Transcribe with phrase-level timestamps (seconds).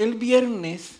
[0.00, 0.98] El viernes,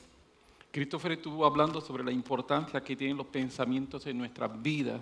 [0.71, 5.01] Christopher estuvo hablando sobre la importancia que tienen los pensamientos en nuestras vidas.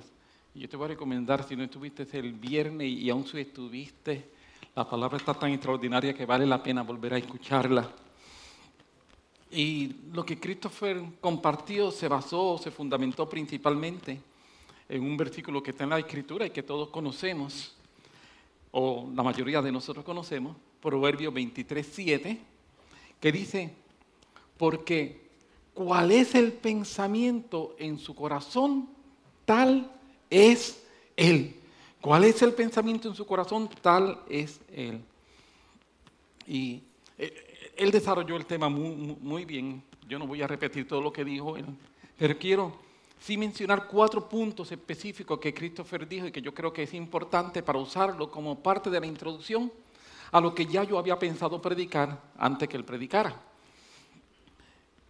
[0.55, 4.31] Y yo te voy a recomendar, si no estuviste el viernes y aún si estuviste,
[4.77, 7.91] la palabra está tan extraordinaria que vale la pena volver a escucharla.
[9.51, 14.21] Y lo que Christopher compartió se basó, se fundamentó principalmente
[14.89, 17.75] en un versículo que está en la Escritura y que todos conocemos,
[18.71, 22.41] o la mayoría de nosotros conocemos, Proverbio 23, 7,
[23.21, 23.88] que dice,
[24.59, 25.29] porque
[25.73, 28.89] cuál es el pensamiento en su corazón,
[29.45, 29.91] tal
[30.29, 30.83] es
[31.17, 31.55] él.
[32.01, 33.69] ¿Cuál es el pensamiento en su corazón?
[33.81, 35.01] Tal es él.
[36.47, 36.83] Y
[37.17, 39.83] eh, él desarrolló el tema muy, bien.
[40.09, 41.67] Yo no voy a repetir todo lo que dijo él,
[42.17, 42.73] pero quiero
[43.21, 47.63] sí mencionar cuatro puntos específicos que Christopher dijo y que yo creo que es importante
[47.63, 49.73] para usarlo como parte de la introducción
[50.31, 53.48] a lo que ya yo había pensado predicar antes que él predicara.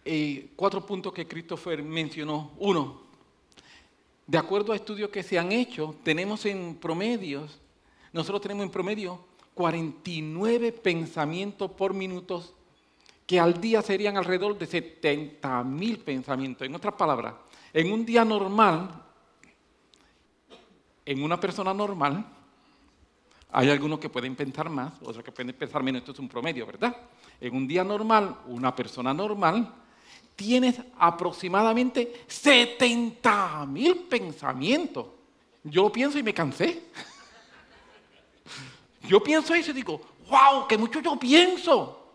[0.05, 2.51] Eh, cuatro puntos que Christopher mencionó.
[2.57, 3.01] Uno,
[4.25, 7.59] de acuerdo a estudios que se han hecho, tenemos en promedios,
[8.13, 9.19] nosotros tenemos en promedio
[9.53, 12.43] 49 pensamientos por minuto,
[13.25, 16.65] que al día serían alrededor de 70 mil pensamientos.
[16.65, 17.35] En otras palabras,
[17.73, 18.89] en un día normal,
[21.05, 22.25] en una persona normal,
[23.51, 26.65] hay algunos que pueden pensar más, otros que pueden pensar menos, esto es un promedio,
[26.65, 26.95] ¿verdad?
[27.41, 29.73] En un día normal, una persona normal,
[30.39, 35.05] tienes aproximadamente 70 mil pensamientos.
[35.65, 36.81] Yo pienso y me cansé.
[39.05, 42.13] Yo pienso eso y digo, wow, que mucho yo pienso.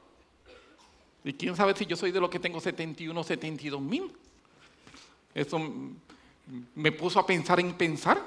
[1.22, 4.11] Y quién sabe si yo soy de los que tengo 71, 72 mil.
[5.34, 5.61] Eso
[6.75, 8.22] me puso a pensar en pensar.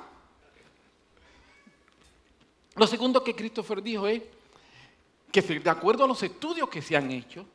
[2.76, 4.22] Lo segundo que Christopher dijo es
[5.32, 7.48] que de acuerdo a los estudios que se han hecho,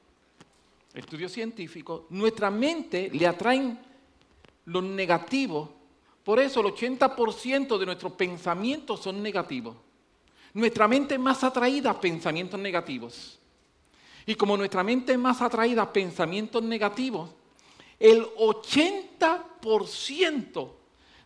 [0.95, 3.79] estudios científicos, nuestra mente le atraen
[4.67, 5.73] lo negativo.
[6.23, 9.77] Por eso el 80% de nuestros pensamientos son negativos.
[10.55, 13.41] Nuestra mente es más atraída a pensamientos negativos.
[14.27, 17.31] Y como nuestra mente es más atraída a pensamientos negativos,
[17.99, 20.71] el 80%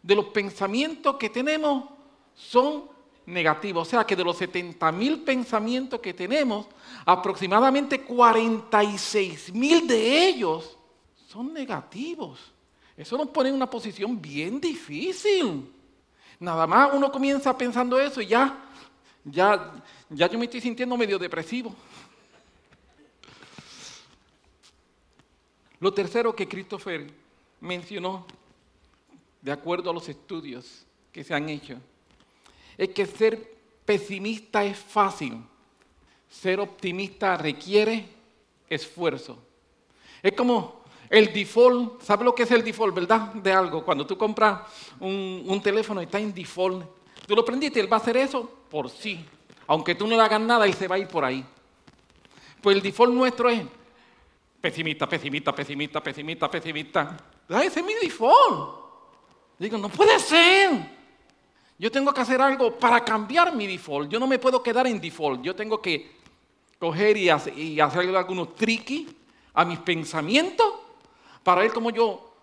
[0.02, 1.90] de los pensamientos que tenemos
[2.34, 2.84] son
[3.26, 3.80] negativo.
[3.80, 6.66] O sea que de los 70 mil pensamientos que tenemos,
[7.04, 10.78] aproximadamente 46 mil de ellos
[11.28, 12.52] son negativos.
[12.96, 15.70] Eso nos pone en una posición bien difícil.
[16.38, 18.56] Nada más uno comienza pensando eso y ya,
[19.24, 19.72] ya,
[20.08, 21.74] ya yo me estoy sintiendo medio depresivo.
[25.78, 27.06] Lo tercero que Christopher
[27.60, 28.26] mencionó,
[29.42, 31.78] de acuerdo a los estudios que se han hecho,
[32.76, 35.42] es que ser pesimista es fácil,
[36.28, 38.06] ser optimista requiere
[38.68, 39.38] esfuerzo.
[40.22, 43.32] Es como el default, ¿sabe lo que es el default, verdad?
[43.34, 43.84] De algo.
[43.84, 44.60] Cuando tú compras
[44.98, 46.84] un, teléfono y está en default,
[47.26, 49.24] tú lo prendiste y él va a hacer eso por sí.
[49.68, 51.44] Aunque tú no le hagas nada, él se va a ir por ahí.
[52.60, 53.62] Pues el default nuestro es
[54.60, 57.16] pesimista, pesimista, pesimista, pesimista, pesimista.
[57.48, 58.86] Ese es mi default.
[59.58, 60.95] Digo, no puede ser.
[61.78, 64.10] Yo tengo que hacer algo para cambiar mi default.
[64.10, 65.42] Yo no me puedo quedar en default.
[65.42, 66.16] Yo tengo que
[66.78, 69.08] coger y, hacer, algunos tricky
[69.52, 70.66] a mis pensamientos
[71.42, 72.34] para ver cómo yo,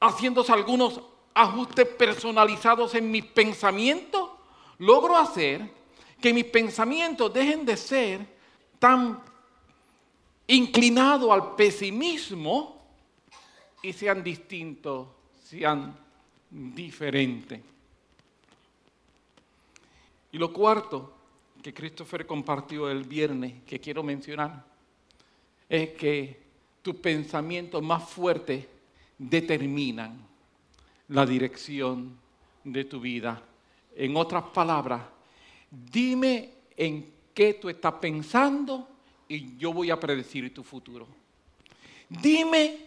[0.00, 1.00] haciéndose algunos
[1.34, 4.30] ajustes personalizados en mis pensamientos,
[4.78, 5.70] logro hacer
[6.20, 8.26] que mis pensamientos dejen de ser
[8.78, 9.20] tan
[10.46, 12.80] inclinados al pesimismo
[13.82, 15.08] y sean distintos,
[15.44, 15.96] sean
[16.50, 17.71] diferentes.
[20.32, 21.12] Y lo cuarto
[21.62, 24.64] que Christopher compartió el viernes, que quiero mencionar,
[25.68, 26.42] es que
[26.80, 28.66] tus pensamientos más fuertes
[29.16, 30.26] determinan
[31.08, 32.18] la dirección
[32.64, 33.42] de tu vida.
[33.94, 35.02] En otras palabras,
[35.70, 38.88] dime en qué tú estás pensando
[39.28, 41.06] y yo voy a predecir tu futuro.
[42.08, 42.78] Dime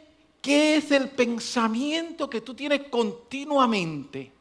[0.41, 4.35] qué es el pensamiento que tú tienes continuamente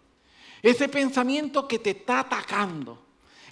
[0.65, 2.99] ese pensamiento que te está atacando.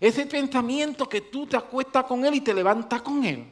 [0.00, 3.44] Ese pensamiento que tú te acuestas con él y te levantas con él.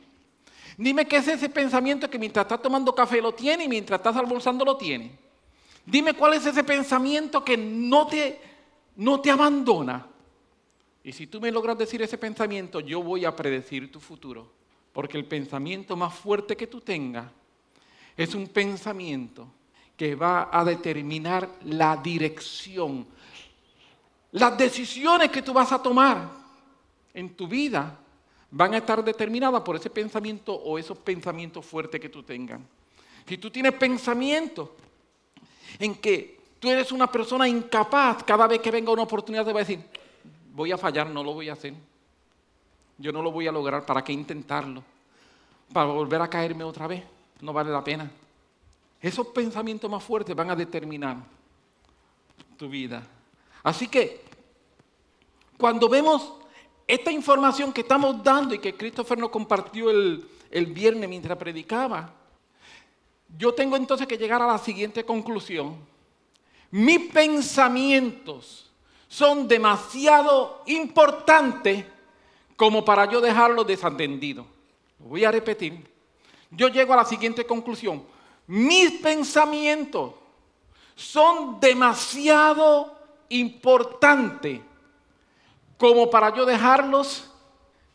[0.79, 4.17] Dime qué es ese pensamiento que mientras estás tomando café lo tiene y mientras estás
[4.17, 5.13] almorzando lo tiene.
[5.85, 8.41] Dime cuál es ese pensamiento que no te,
[8.97, 10.07] no te abandona.
[11.05, 14.51] Y si tú me logras decir ese pensamiento, yo voy a predecir tu futuro.
[14.95, 17.31] Porque el pensamiento más fuerte que tú tengas
[18.17, 19.49] es un pensamiento
[19.99, 23.07] que va a determinar la dirección,
[24.33, 26.29] las decisiones que tú vas a tomar
[27.13, 27.99] en tu vida
[28.51, 32.61] van a estar determinadas por ese pensamiento o esos pensamientos fuertes que tú tengas.
[33.27, 34.77] Si tú tienes pensamiento
[35.79, 39.61] en que tú eres una persona incapaz, cada vez que venga una oportunidad te va
[39.61, 39.81] a decir,
[40.53, 41.75] voy a fallar, no lo voy a hacer.
[42.99, 44.83] Yo no lo voy a lograr, ¿para qué intentarlo?
[45.73, 47.03] Para volver a caerme otra vez,
[47.41, 48.11] no vale la pena.
[49.01, 51.17] Esos pensamientos más fuertes van a determinar
[52.57, 53.03] tu vida.
[53.63, 54.23] Así que,
[55.59, 56.33] cuando vemos
[56.87, 62.13] esta información que estamos dando y que Christopher nos compartió el, el viernes mientras predicaba,
[63.37, 65.77] yo tengo entonces que llegar a la siguiente conclusión.
[66.71, 68.71] Mis pensamientos
[69.09, 71.85] son demasiado importantes
[72.57, 74.47] como para yo dejarlos desatendidos.
[74.99, 75.89] Lo voy a repetir.
[76.51, 78.05] Yo llego a la siguiente conclusión.
[78.47, 80.15] Mis pensamientos
[80.95, 83.00] son demasiado
[83.31, 84.61] importantes
[85.79, 87.31] como para yo dejarlos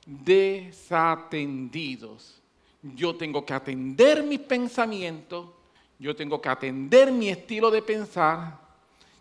[0.05, 2.41] desatendidos.
[2.81, 5.49] Yo tengo que atender mis pensamientos,
[5.97, 8.59] yo tengo que atender mi estilo de pensar,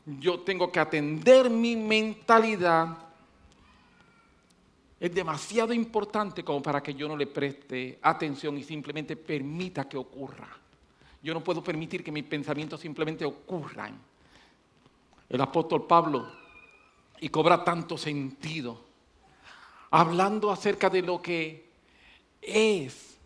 [0.06, 2.98] yo tengo que atender mi mentalidad.
[5.00, 9.96] Es demasiado importante como para que yo no le preste atención y simplemente permita que
[9.96, 10.48] ocurra.
[11.22, 13.98] Yo no puedo permitir que mis pensamientos simplemente ocurran.
[15.28, 16.26] El apóstol Pablo,
[17.20, 18.80] y cobra tanto sentido,
[19.90, 21.70] hablando acerca de lo que
[22.42, 23.18] es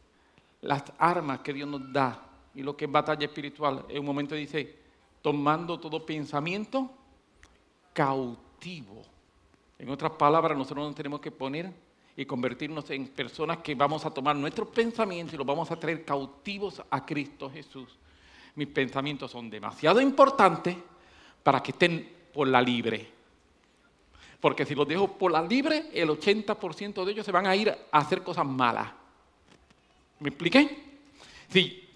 [0.60, 2.22] las armas que Dios nos da
[2.54, 3.84] y lo que es batalla espiritual.
[3.88, 4.78] En un momento dice,
[5.22, 6.90] tomando todo pensamiento
[7.92, 9.02] cautivo.
[9.78, 11.72] En otras palabras, nosotros nos tenemos que poner
[12.16, 16.04] y convertirnos en personas que vamos a tomar nuestros pensamientos y los vamos a traer
[16.04, 17.96] cautivos a Cristo Jesús.
[18.56, 20.76] Mis pensamientos son demasiado importantes
[21.48, 23.08] para que estén por la libre.
[24.38, 27.70] Porque si los dejo por la libre, el 80% de ellos se van a ir
[27.70, 28.90] a hacer cosas malas.
[30.20, 30.76] ¿Me expliqué?
[31.48, 31.88] Sí.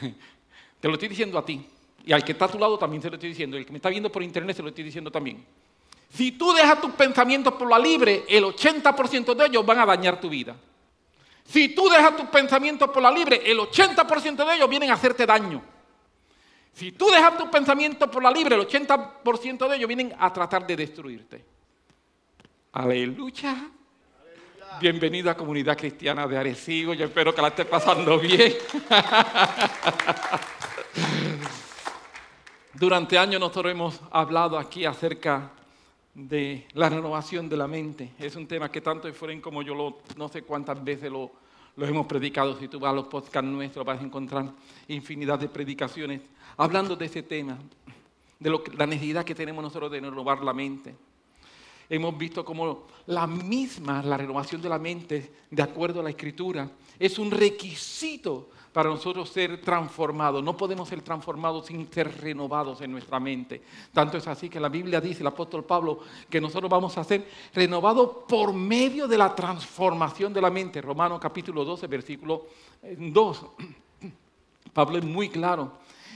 [0.80, 1.62] Te lo estoy diciendo a ti.
[2.06, 3.58] Y al que está a tu lado también se lo estoy diciendo.
[3.58, 5.44] El que me está viendo por internet se lo estoy diciendo también.
[6.08, 10.18] Si tú dejas tus pensamientos por la libre, el 80% de ellos van a dañar
[10.18, 10.56] tu vida.
[11.44, 15.26] Si tú dejas tus pensamientos por la libre, el 80% de ellos vienen a hacerte
[15.26, 15.75] daño.
[16.76, 20.66] Si tú dejas tus pensamientos por la libre, el 80% de ellos vienen a tratar
[20.66, 21.42] de destruirte.
[22.72, 23.70] Aleluya.
[24.78, 26.92] Bienvenida a Comunidad Cristiana de Arecibo.
[26.92, 28.52] Yo espero que la esté pasando bien.
[32.74, 35.52] Durante años nosotros hemos hablado aquí acerca
[36.12, 38.12] de la renovación de la mente.
[38.18, 41.32] Es un tema que tanto Efraín como yo lo, no sé cuántas veces lo,
[41.84, 42.58] hemos predicado.
[42.58, 44.52] Si tú vas a los podcasts nuestros vas a encontrar
[44.88, 46.22] infinidad de predicaciones
[46.56, 47.58] hablando de ese tema,
[48.38, 50.94] de lo la necesidad que tenemos nosotros de renovar la mente.
[51.88, 56.68] Hemos visto como la misma, la renovación de la mente, de acuerdo a la escritura,
[56.98, 60.44] es un requisito para nosotros ser transformados.
[60.44, 63.62] No podemos ser transformados sin ser renovados en nuestra mente.
[63.90, 67.26] Tanto es así que la Biblia dice, el apóstol Pablo, que nosotros vamos a ser
[67.54, 70.82] renovados por medio de la transformación de la mente.
[70.82, 72.48] Romanos capítulo 12, versículo
[72.98, 73.46] 2.
[74.02, 74.12] Eh,
[74.74, 75.72] Pablo es muy claro.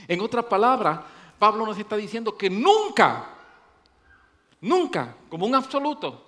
[0.07, 0.99] En otras palabras,
[1.39, 3.27] Pablo nos está diciendo que nunca,
[4.61, 6.25] nunca, como un absoluto,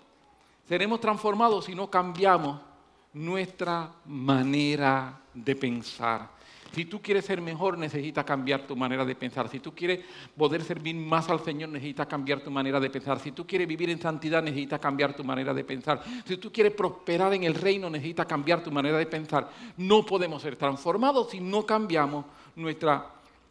[0.68, 2.73] seremos transformados si no cambiamos
[3.14, 6.30] nuestra manera de pensar.
[6.74, 9.48] Si tú quieres ser mejor, necesitas cambiar tu manera de pensar.
[9.48, 10.00] Si tú quieres
[10.36, 13.20] poder servir más al Señor, necesitas cambiar tu manera de pensar.
[13.20, 16.02] Si tú quieres vivir en santidad, necesitas cambiar tu manera de pensar.
[16.26, 19.52] Si tú quieres prosperar en el reino, necesitas cambiar tu manera de pensar.
[19.78, 23.08] No podemos ser transformados si no cambiamos nuestra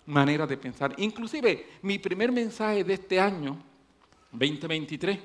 [0.06, 0.92] manera de pensar.
[0.96, 3.56] Inclusive, mi primer mensaje de este año,
[4.32, 5.20] 2023,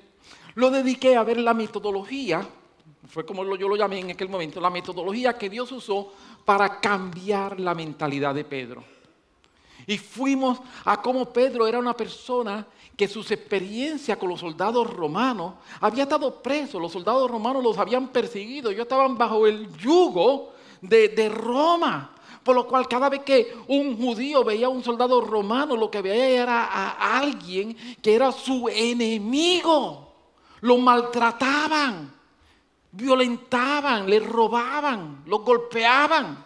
[0.53, 2.47] lo dediqué a ver la metodología
[3.09, 7.59] fue como yo lo llamé en aquel momento, la metodología que Dios usó para cambiar
[7.59, 8.83] la mentalidad de Pedro.
[9.85, 15.53] Y fuimos a cómo Pedro era una persona que sus experiencias con los soldados romanos
[15.79, 21.09] había estado preso, los soldados romanos los habían perseguido, ellos estaban bajo el yugo de,
[21.09, 22.13] de Roma.
[22.43, 26.01] Por lo cual cada vez que un judío veía a un soldado romano, lo que
[26.01, 30.13] veía era a alguien que era su enemigo.
[30.61, 32.16] Lo maltrataban
[32.91, 36.45] violentaban, le robaban, los golpeaban.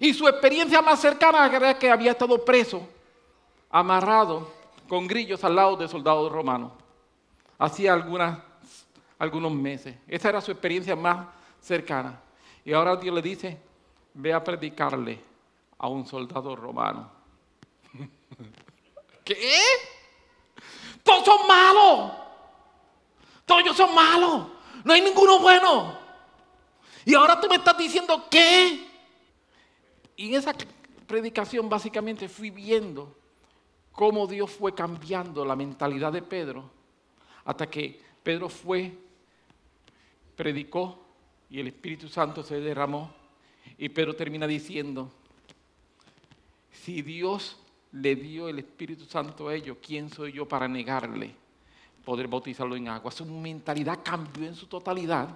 [0.00, 2.86] Y su experiencia más cercana era que había estado preso,
[3.70, 4.52] amarrado
[4.88, 6.72] con grillos al lado de soldados romanos.
[7.58, 9.96] Hacía algunos meses.
[10.06, 11.26] Esa era su experiencia más
[11.60, 12.20] cercana.
[12.64, 13.58] Y ahora Dios le dice,
[14.14, 15.20] ve a predicarle
[15.78, 17.10] a un soldado romano.
[19.24, 19.60] ¿Qué?
[21.02, 22.12] Todos son malos.
[23.46, 24.46] Todos ellos son malos.
[24.84, 25.98] No hay ninguno bueno.
[27.04, 28.86] Y ahora tú me estás diciendo qué.
[30.16, 30.54] Y en esa
[31.06, 33.16] predicación básicamente fui viendo
[33.92, 36.70] cómo Dios fue cambiando la mentalidad de Pedro
[37.44, 38.92] hasta que Pedro fue,
[40.36, 41.02] predicó
[41.48, 43.12] y el Espíritu Santo se derramó
[43.78, 45.10] y Pedro termina diciendo,
[46.70, 47.56] si Dios
[47.92, 51.34] le dio el Espíritu Santo a ellos, ¿quién soy yo para negarle
[52.08, 53.10] poder bautizarlo en agua?
[53.10, 55.28] Su mentalidad cambió en su totalidad,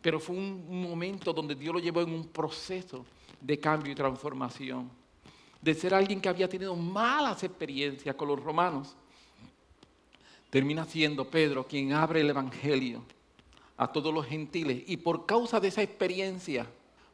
[0.00, 3.06] pero fue un momento donde Dios lo llevó en un proceso
[3.40, 4.90] de cambio y transformación.
[5.60, 8.96] De ser alguien que había tenido malas experiencias con los romanos,
[10.50, 13.04] termina siendo Pedro quien abre el Evangelio
[13.76, 14.82] a todos los gentiles.
[14.88, 16.66] Y por causa de esa experiencia,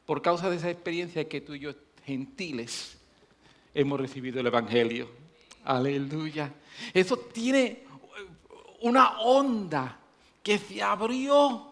[0.07, 1.73] por causa de esa experiencia que tú y yo,
[2.07, 2.97] gentiles,
[3.75, 5.11] hemos recibido el Evangelio.
[5.63, 6.55] Aleluya.
[6.95, 7.88] Eso tiene
[8.83, 9.99] una onda
[10.43, 11.69] que se abrió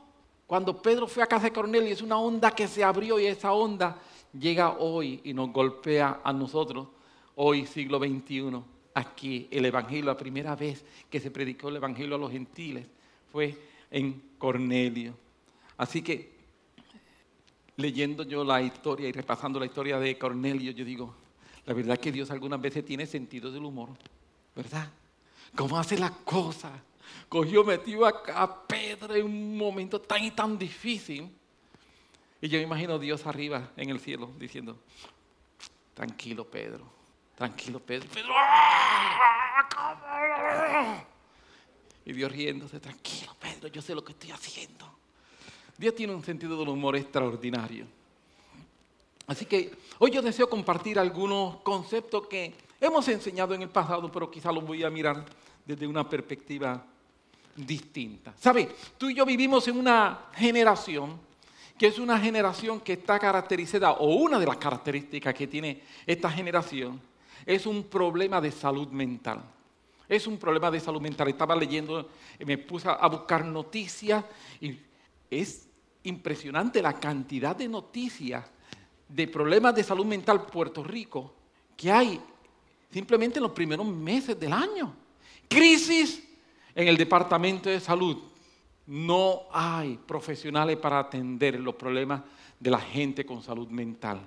[0.47, 1.93] cuando Pedro fue a casa de Cornelio.
[1.93, 3.99] Es una onda que se abrió y esa onda
[4.33, 6.89] llega hoy y nos golpea a nosotros,
[7.35, 8.63] hoy siglo XXI.
[8.95, 12.87] Aquí el Evangelio, la primera vez que se predicó el Evangelio a los gentiles
[13.31, 13.57] fue
[13.91, 15.15] en Cornelio.
[15.77, 16.35] Así que
[17.77, 21.15] leyendo yo la historia y repasando la historia de Cornelio, yo digo,
[21.67, 23.91] la verdad es que Dios algunas veces tiene sentido del humor,
[24.55, 24.91] ¿verdad?
[25.55, 26.73] ¿Cómo hace las cosas?
[27.29, 31.31] Cogió, metió a, Pedro en un momento tan y tan difícil.
[32.41, 34.79] Y yo me imagino Dios arriba en el cielo diciendo,
[35.95, 36.85] tranquilo Pedro,
[37.35, 38.09] tranquilo Pedro.
[38.13, 39.67] Pedro ¡ah!
[42.05, 44.97] Y Dios riéndose, tranquilo Pedro, yo sé lo que estoy haciendo.
[45.77, 47.87] Dios tiene un sentido del humor extraordinario.
[49.27, 54.31] Así que hoy yo deseo compartir algunos conceptos que hemos enseñado en el pasado, pero
[54.31, 55.25] quizá los voy a mirar
[55.65, 56.85] desde una perspectiva
[57.57, 58.35] distinta.
[58.39, 58.69] ¿Sabe?
[58.99, 61.27] Tú y yo vivimos en una generación
[61.79, 66.31] que es una generación que está caracterizada, o una de las características que tiene esta
[66.31, 67.01] generación,
[67.45, 69.43] es un problema de salud mental.
[70.09, 71.29] Es un problema de salud mental.
[71.29, 72.09] Estaba leyendo,
[72.45, 74.25] me puse a buscar noticias
[74.61, 74.79] y
[75.31, 75.69] es
[76.05, 78.45] impresionante la cantidad de noticias
[79.09, 81.35] de problemas de salud mental en Puerto Rico
[81.77, 82.21] que hay
[82.91, 84.95] simplemente en los primeros meses del año.
[85.49, 86.26] Crisis
[86.77, 88.19] en el Departamento de Salud.
[88.87, 92.21] No hay profesionales para atender los problemas
[92.61, 94.21] de la gente con salud mental.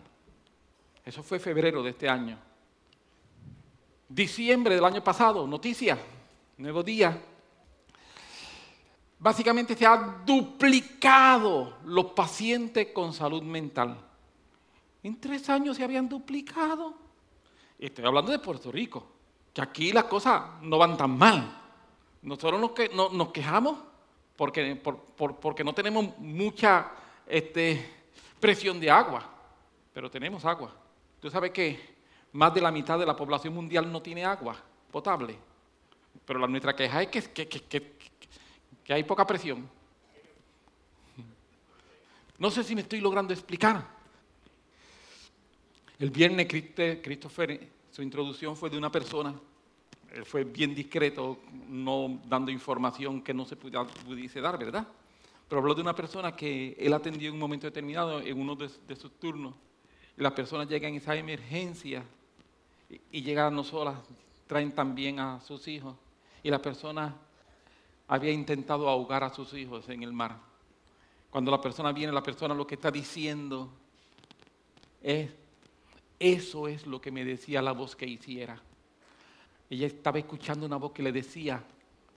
[1.05, 2.37] Eso fue febrero de este año.
[4.09, 5.97] Diciembre del año pasado, noticia,
[6.57, 7.21] nuevo día.
[9.19, 13.95] Básicamente se ha duplicado los pacientes con salud mental.
[15.03, 16.95] En tres años se habían duplicado.
[17.77, 19.05] Estoy hablando de Puerto Rico,
[19.53, 21.58] que aquí las cosas no van tan mal.
[22.21, 23.77] Nosotros nos, que, nos quejamos
[24.35, 26.91] porque, porque no tenemos mucha
[27.27, 27.85] este,
[28.39, 29.23] presión de agua,
[29.93, 30.73] pero tenemos agua.
[31.19, 31.97] Tú sabes que
[32.33, 34.55] más de la mitad de la población mundial no tiene agua
[34.91, 35.37] potable,
[36.25, 39.69] pero la nuestra queja es que, que hay poca presión.
[42.37, 43.85] No sé si me estoy logrando explicar.
[45.99, 49.37] El viernes Christopher, su introducción fue de una persona,
[50.13, 54.87] él fue bien discreto, no dando información que no se pudiese dar, ¿verdad?
[55.47, 58.95] Pero habló de una persona que él atendió en un momento determinado, en uno de,
[58.95, 59.53] sus turnos,
[60.17, 62.03] y las personas llegan en esa emergencia
[63.11, 63.97] y, llegan no solas,
[64.47, 65.95] traen también a sus hijos,
[66.43, 67.15] y la persona
[68.07, 70.37] había intentado ahogar a sus hijos en el mar.
[71.29, 73.69] Cuando la persona viene, la persona lo que está diciendo
[75.01, 75.29] es
[76.19, 78.61] eso es lo que me decía la voz que hiciera.
[79.69, 81.63] Ella estaba escuchando una voz que le decía,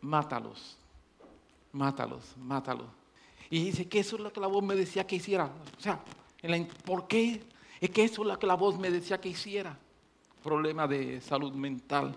[0.00, 0.76] mátalos,
[1.72, 2.86] mátalos, mátalos.
[3.50, 5.50] Y dice que eso es lo que la voz me decía que hiciera.
[5.76, 6.00] O sea,
[6.84, 7.42] ¿por qué?
[7.80, 9.78] Es que eso es lo que la voz me decía que hiciera.
[10.42, 12.16] Problema de salud mental.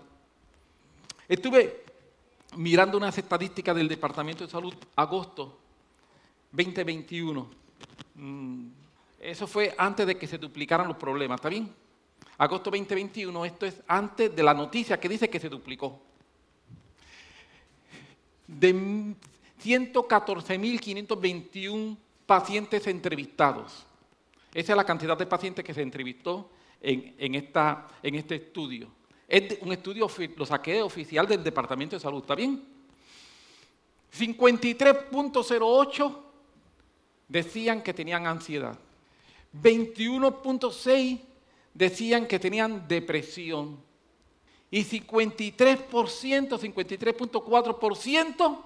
[1.28, 1.84] Estuve
[2.56, 5.58] mirando unas estadísticas del Departamento de Salud, agosto
[6.52, 7.50] 2021.
[9.20, 11.74] Eso fue antes de que se duplicaran los problemas, ¿está bien?
[12.38, 16.02] Agosto 2021, esto es antes de la noticia que dice que se duplicó.
[18.46, 18.74] De
[19.64, 23.86] 114.521 pacientes entrevistados.
[24.52, 26.50] Esa es la cantidad de pacientes que se entrevistó
[26.80, 28.88] en, esta, en este estudio.
[29.26, 32.62] Es un estudio, lo saqué oficial del Departamento de Salud, ¿está bien?
[34.16, 36.16] 53.08
[37.28, 38.78] decían que tenían ansiedad.
[39.60, 41.20] 21.6
[41.76, 43.78] decían que tenían depresión
[44.70, 48.58] y 53%, 53.4%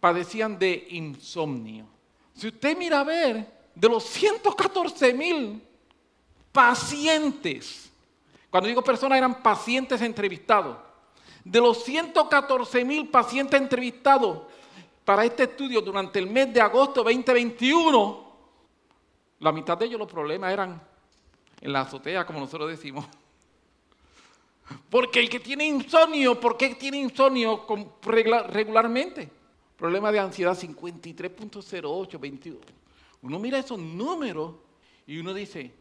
[0.00, 1.86] padecían de insomnio.
[2.34, 5.62] Si usted mira a ver, de los 114 mil
[6.50, 7.92] pacientes,
[8.50, 10.78] cuando digo personas eran pacientes entrevistados,
[11.44, 14.40] de los 114 mil pacientes entrevistados
[15.04, 18.26] para este estudio durante el mes de agosto 2021,
[19.38, 20.88] la mitad de ellos los problemas eran
[21.60, 23.04] en la azotea, como nosotros decimos.
[24.90, 27.66] Porque el que tiene insomnio, ¿por qué tiene insomnio
[28.48, 29.30] regularmente?
[29.76, 32.58] Problema de ansiedad 53.08, 21.
[33.22, 34.54] Uno mira esos números
[35.06, 35.72] y uno dice,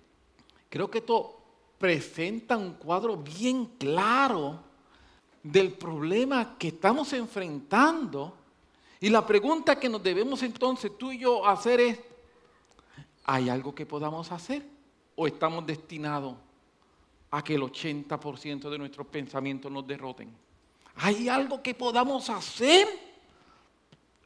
[0.70, 1.38] creo que esto
[1.78, 4.64] presenta un cuadro bien claro
[5.44, 8.36] del problema que estamos enfrentando.
[9.00, 12.00] Y la pregunta que nos debemos entonces tú y yo hacer es,
[13.26, 14.77] ¿hay algo que podamos hacer?
[15.20, 16.36] ¿O estamos destinados
[17.32, 20.32] a que el 80% de nuestros pensamientos nos derroten?
[20.98, 22.88] ¿Hay algo que podamos hacer?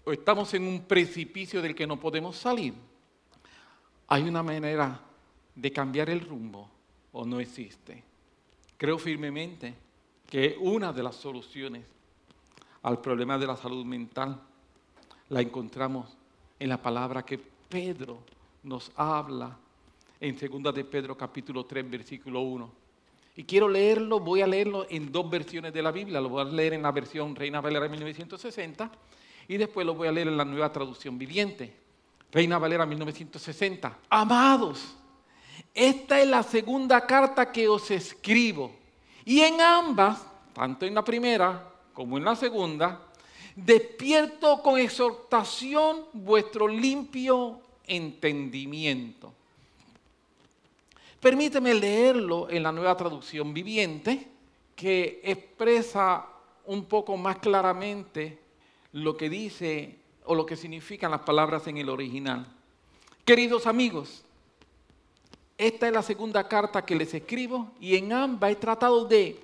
[0.03, 2.73] ¿O estamos en un precipicio del que no podemos salir?
[4.07, 4.99] ¿Hay una manera
[5.55, 6.69] de cambiar el rumbo
[7.13, 8.03] o no existe?
[8.77, 9.73] Creo firmemente
[10.29, 11.85] que una de las soluciones
[12.83, 14.41] al problema de la salud mental
[15.29, 16.17] la encontramos
[16.59, 18.19] en la palabra que Pedro
[18.63, 19.57] nos habla
[20.21, 22.71] en 2 de Pedro capítulo 3 versículo 1.
[23.35, 26.45] Y quiero leerlo, voy a leerlo en dos versiones de la Biblia, lo voy a
[26.45, 28.91] leer en la versión Reina Valera de 1960
[29.47, 31.73] y después lo voy a leer en la nueva traducción viviente.
[32.31, 33.97] Reina Valera 1960.
[34.09, 34.95] Amados,
[35.73, 38.71] esta es la segunda carta que os escribo.
[39.25, 40.23] Y en ambas,
[40.53, 43.07] tanto en la primera como en la segunda,
[43.55, 49.33] despierto con exhortación vuestro limpio entendimiento.
[51.21, 54.27] Permíteme leerlo en la nueva traducción viviente,
[54.75, 56.25] que expresa
[56.65, 58.39] un poco más claramente
[58.93, 62.47] lo que dice o lo que significan las palabras en el original.
[63.23, 64.23] Queridos amigos,
[65.59, 69.39] esta es la segunda carta que les escribo y en ambas he tratado de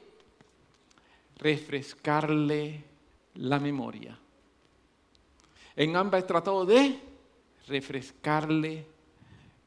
[1.37, 2.83] refrescarle
[3.35, 4.17] la memoria.
[5.75, 6.99] En ambas he tratado de
[7.67, 8.83] refrescarle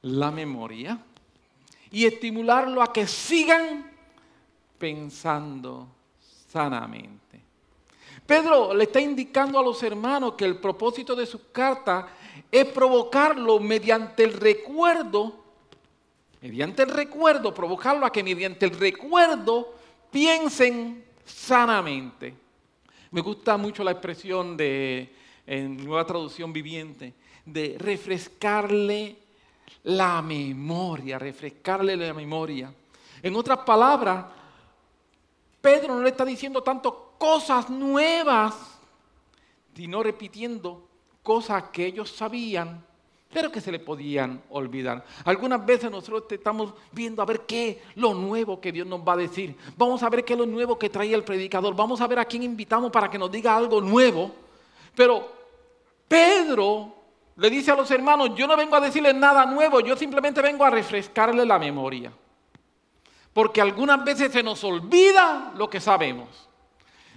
[0.02, 1.04] la memoria
[1.90, 3.90] y estimularlo a que sigan
[4.79, 5.88] pensando
[6.48, 7.40] sanamente.
[8.26, 12.09] Pedro le está indicando a los hermanos que el propósito de su carta
[12.50, 15.44] es provocarlo mediante el recuerdo,
[16.40, 19.74] mediante el recuerdo, provocarlo a que mediante el recuerdo
[20.11, 22.35] piensen sanamente.
[23.11, 25.12] Me gusta mucho la expresión de,
[25.46, 27.12] en nueva traducción viviente,
[27.44, 29.16] de refrescarle
[29.85, 32.72] la memoria, refrescarle la memoria.
[33.22, 34.26] En otras palabras,
[35.61, 38.54] Pedro no le está diciendo tanto cosas nuevas,
[39.74, 40.87] sino repitiendo
[41.22, 42.85] cosas que ellos sabían,
[43.33, 45.04] pero que se le podían olvidar.
[45.24, 49.12] Algunas veces nosotros estamos viendo a ver qué es lo nuevo que Dios nos va
[49.12, 49.56] a decir.
[49.76, 51.76] Vamos a ver qué es lo nuevo que trae el predicador.
[51.76, 54.35] Vamos a ver a quién invitamos para que nos diga algo nuevo.
[54.94, 55.30] Pero
[56.09, 56.99] Pedro
[57.40, 60.62] le dice a los hermanos, yo no vengo a decirles nada nuevo, yo simplemente vengo
[60.62, 62.12] a refrescarle la memoria.
[63.33, 66.29] Porque algunas veces se nos olvida lo que sabemos.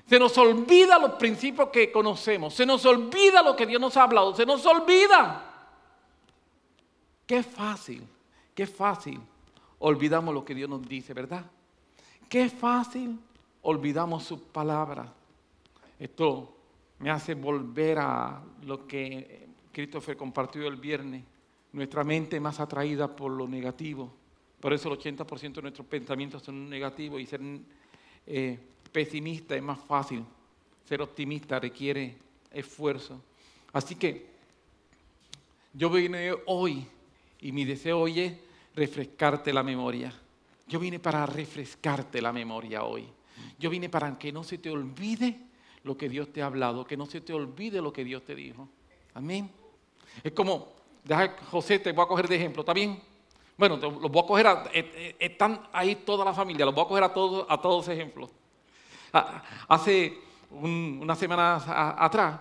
[0.08, 2.54] Se nos olvida los principios que conocemos.
[2.54, 4.34] Se nos olvida lo que Dios nos ha hablado.
[4.34, 5.44] Se nos olvida.
[7.28, 8.08] Qué fácil,
[8.56, 9.20] qué fácil
[9.80, 11.44] olvidamos lo que Dios nos dice, ¿verdad?
[12.30, 13.20] Qué fácil
[13.62, 15.10] olvidamos sus palabras.
[16.00, 16.56] Esto
[17.00, 19.43] me hace volver a lo que
[19.74, 21.24] Christopher compartió el viernes.
[21.74, 24.14] Nuestra mente más atraída por lo negativo.
[24.60, 27.42] Por eso el 80% de nuestros pensamientos son negativos y ser
[28.26, 28.58] eh,
[28.92, 30.24] pesimista es más fácil,
[30.88, 32.16] ser optimista requiere
[32.52, 33.22] esfuerzo.
[33.74, 34.28] Así que
[35.74, 36.86] yo vine hoy
[37.42, 38.34] y mi deseo hoy es
[38.76, 40.14] refrescarte la memoria.
[40.68, 43.06] Yo vine para refrescarte la memoria hoy.
[43.60, 45.40] Yo vine para que no se te olvide
[45.84, 48.36] lo que Dios te ha hablado, que no se te olvide lo que Dios te
[48.36, 48.70] dijo.
[49.14, 49.50] Amén.
[50.22, 50.74] Es como,
[51.04, 53.02] deja José, te voy a coger de ejemplo, ¿está bien?
[53.58, 56.88] Bueno, los voy a coger, eh, eh, están ahí toda la familia, los voy a
[56.88, 58.30] coger a todos, a todos ejemplos.
[59.14, 60.18] Ah, hace
[60.50, 62.40] unas semanas atrás,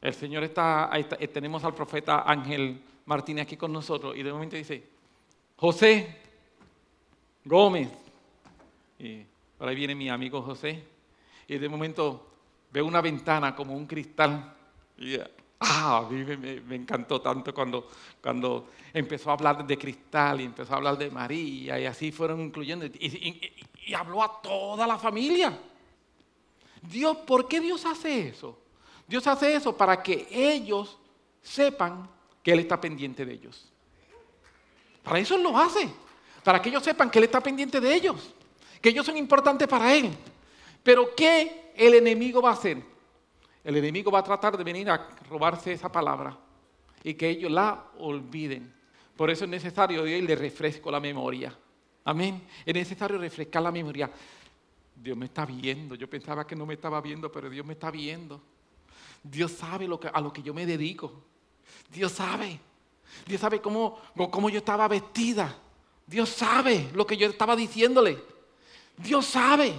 [0.00, 4.56] el Señor está, eh, tenemos al profeta Ángel Martínez aquí con nosotros y de momento
[4.56, 4.84] dice,
[5.56, 6.20] José
[7.44, 7.88] Gómez,
[8.98, 9.24] y
[9.58, 10.84] ahí viene mi amigo José,
[11.48, 12.28] y de momento
[12.70, 14.54] veo una ventana como un cristal
[14.96, 15.16] y
[15.64, 17.88] ah, a mí me, encantó tanto cuando,
[18.20, 22.40] cuando empezó a hablar de cristal y empezó a hablar de María y así fueron
[22.40, 25.58] incluyendo y habló a toda la familia.
[26.82, 28.58] Dios, ¿por qué Dios hace eso?
[29.06, 30.98] Dios hace eso para que ellos
[31.42, 32.08] sepan
[32.42, 33.70] que Él está pendiente de ellos.
[35.02, 35.88] Para eso Él lo hace,
[36.42, 38.34] para que ellos sepan que Él está pendiente de ellos,
[38.80, 40.10] que ellos son importantes para Él.
[40.82, 42.93] Pero ¿qué el enemigo va a hacer?
[43.64, 46.38] El enemigo va a tratar de venir a robarse esa palabra
[47.02, 48.72] y que ellos la olviden.
[49.16, 51.56] Por eso es necesario hoy le refresco la memoria.
[52.04, 52.46] Amén.
[52.64, 54.10] Es necesario refrescar la memoria.
[54.94, 55.94] Dios me está viendo.
[55.94, 58.40] Yo pensaba que no me estaba viendo, pero Dios me está viendo.
[59.22, 61.12] Dios sabe a lo que yo me dedico.
[61.90, 62.60] Dios sabe.
[63.26, 63.98] Dios sabe cómo,
[64.30, 65.56] cómo yo estaba vestida.
[66.06, 68.22] Dios sabe lo que yo estaba diciéndole.
[68.98, 69.74] Dios sabe.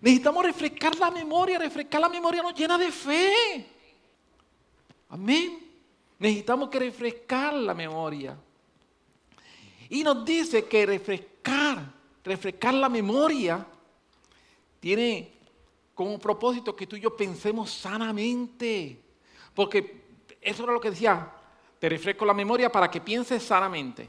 [0.00, 1.58] Necesitamos refrescar la memoria.
[1.58, 3.66] Refrescar la memoria nos llena de fe.
[5.08, 5.58] Amén.
[6.18, 8.36] Necesitamos que refrescar la memoria.
[9.88, 13.66] Y nos dice que refrescar, refrescar la memoria,
[14.78, 15.32] tiene
[15.94, 19.00] como propósito que tú y yo pensemos sanamente.
[19.54, 20.04] Porque
[20.40, 21.32] eso era lo que decía,
[21.78, 24.08] te refresco la memoria para que pienses sanamente.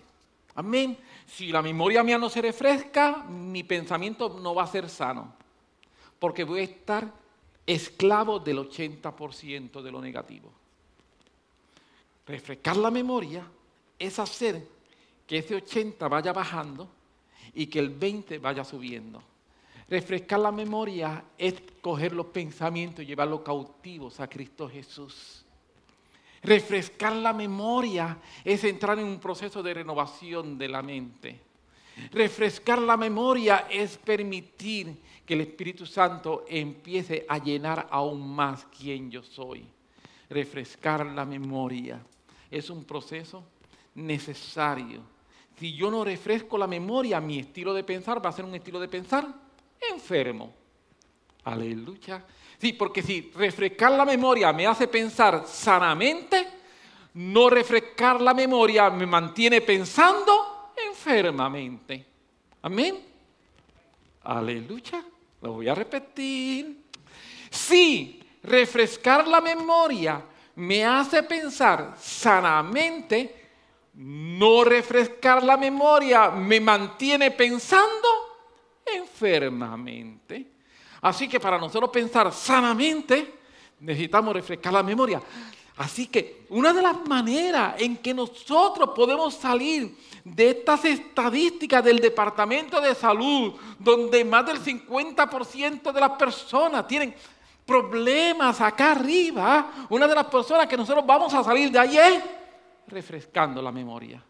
[0.56, 0.98] Amén.
[1.26, 5.34] Si la memoria mía no se refresca, mi pensamiento no va a ser sano.
[6.22, 7.12] Porque voy a estar
[7.66, 10.52] esclavo del 80% de lo negativo.
[12.28, 13.44] Refrescar la memoria
[13.98, 14.68] es hacer
[15.26, 16.88] que ese 80 vaya bajando
[17.56, 19.24] y que el 20 vaya subiendo.
[19.90, 25.44] Refrescar la memoria es coger los pensamientos y llevarlos cautivos a Cristo Jesús.
[26.44, 31.42] Refrescar la memoria es entrar en un proceso de renovación de la mente.
[32.12, 39.10] Refrescar la memoria es permitir que el Espíritu Santo empiece a llenar aún más quien
[39.10, 39.66] yo soy.
[40.30, 42.02] Refrescar la memoria
[42.50, 43.44] es un proceso
[43.96, 45.02] necesario.
[45.58, 48.80] Si yo no refresco la memoria, mi estilo de pensar va a ser un estilo
[48.80, 49.28] de pensar
[49.92, 50.54] enfermo.
[51.44, 52.24] Aleluya.
[52.58, 56.48] Sí, porque si refrescar la memoria me hace pensar sanamente,
[57.16, 62.06] no refrescar la memoria me mantiene pensando enfermamente.
[62.62, 63.11] Amén.
[64.24, 65.04] Aleluya.
[65.42, 66.86] Lo voy a repetir.
[67.50, 70.24] Si refrescar la memoria
[70.56, 73.50] me hace pensar sanamente,
[73.96, 78.08] no refrescar la memoria me mantiene pensando
[78.86, 80.52] enfermamente.
[81.02, 83.40] Así que para nosotros pensar sanamente,
[83.80, 85.22] necesitamos refrescar la memoria.
[85.78, 92.00] Así que una de las maneras en que nosotros podemos salir de estas estadísticas del
[92.00, 97.16] Departamento de Salud, donde más del 50% de las personas tienen
[97.66, 102.24] problemas acá arriba, una de las personas que nosotros vamos a salir de ahí es
[102.88, 104.22] refrescando la memoria,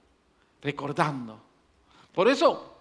[0.62, 1.41] recordando.
[2.13, 2.71] Por eso,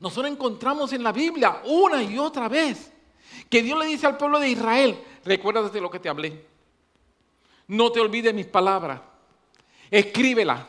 [0.00, 2.92] nosotros encontramos en la Biblia una y otra vez
[3.48, 6.49] que Dios le dice al pueblo de Israel, recuérdate de lo que te hablé.
[7.70, 9.00] No te olvides mis palabras.
[9.88, 10.66] Escríbela,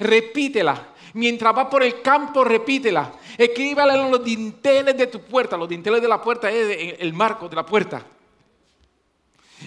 [0.00, 0.88] repítela.
[1.14, 3.12] Mientras vas por el campo, repítela.
[3.38, 5.56] Escríbela en los dinteles de tu puerta.
[5.56, 8.04] Los dinteles de la puerta es el marco de la puerta.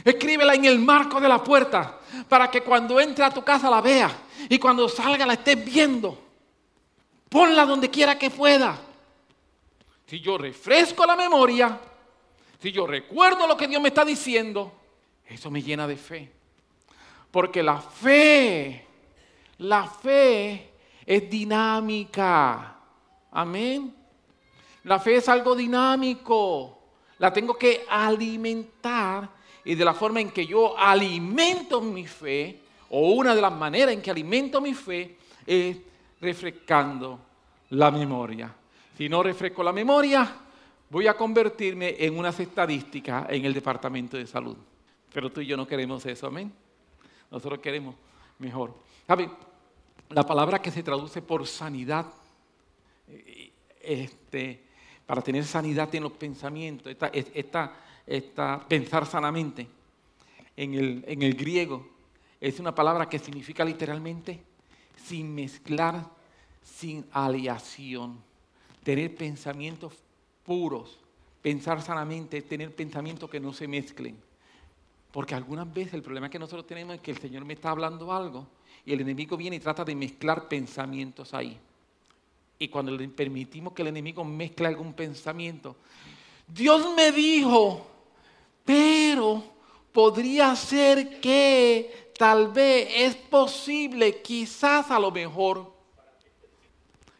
[0.04, 3.80] Escríbela en el marco de la puerta para que cuando entre a tu casa la
[3.80, 4.12] vea
[4.50, 6.19] y cuando salga la estés viendo.
[7.30, 8.78] Ponla donde quiera que pueda.
[10.06, 11.80] Si yo refresco la memoria,
[12.62, 14.74] si yo recuerdo lo que Dios me está diciendo,
[15.26, 16.43] eso me llena de fe.
[17.34, 18.86] Porque la fe,
[19.58, 20.69] la fe
[21.04, 22.76] es dinámica.
[23.32, 23.91] Amén.
[24.84, 26.78] La fe es algo dinámico.
[27.17, 29.28] La tengo que alimentar
[29.65, 32.60] y de la forma en que yo alimento mi fe,
[32.91, 35.78] o una de las maneras en que alimento mi fe, es
[36.22, 37.19] refrescando
[37.72, 38.54] la memoria.
[38.96, 40.36] Si no refresco la memoria,
[40.88, 44.58] voy a convertirme en unas estadísticas en el Departamento de Salud.
[45.12, 46.62] Pero tú y yo no queremos eso, amén.
[47.34, 47.96] Nosotros queremos
[48.38, 48.76] mejor.
[49.08, 49.28] ¿Sabe?
[50.10, 52.06] La palabra que se traduce por sanidad,
[53.08, 54.63] eh, este,
[55.08, 57.74] para tener sanidad en los pensamientos, esta, esta,
[58.06, 59.67] esta pensar sanamente,
[60.56, 61.88] en el, en el griego,
[62.39, 64.39] es una palabra que significa literalmente
[65.04, 66.08] sin mezclar,
[66.62, 68.19] sin aleación,
[68.84, 69.93] tener pensamientos
[70.46, 71.00] puros,
[71.41, 74.15] pensar sanamente, tener pensamientos que no se mezclen.
[75.13, 78.12] Porque algunas veces el problema que nosotros tenemos es que el Señor me está hablando
[78.12, 78.47] algo
[78.84, 81.56] y el enemigo viene y trata de mezclar pensamientos ahí.
[82.58, 85.76] Y cuando le permitimos que el enemigo mezcle algún pensamiento,
[86.47, 87.86] Dios me dijo,
[88.65, 89.43] pero
[89.91, 95.73] podría ser que tal vez es posible, quizás a lo mejor.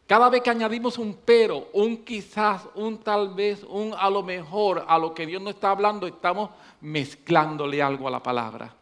[0.06, 4.84] Cada vez que añadimos un pero, un quizás, un tal vez, un a lo mejor,
[4.86, 6.50] a lo que Dios no está hablando, estamos
[6.82, 8.74] mezclándole algo a la palabra.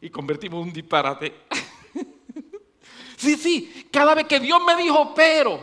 [0.00, 1.42] y convertimos un disparate.
[3.18, 5.62] sí, sí, cada vez que Dios me dijo pero,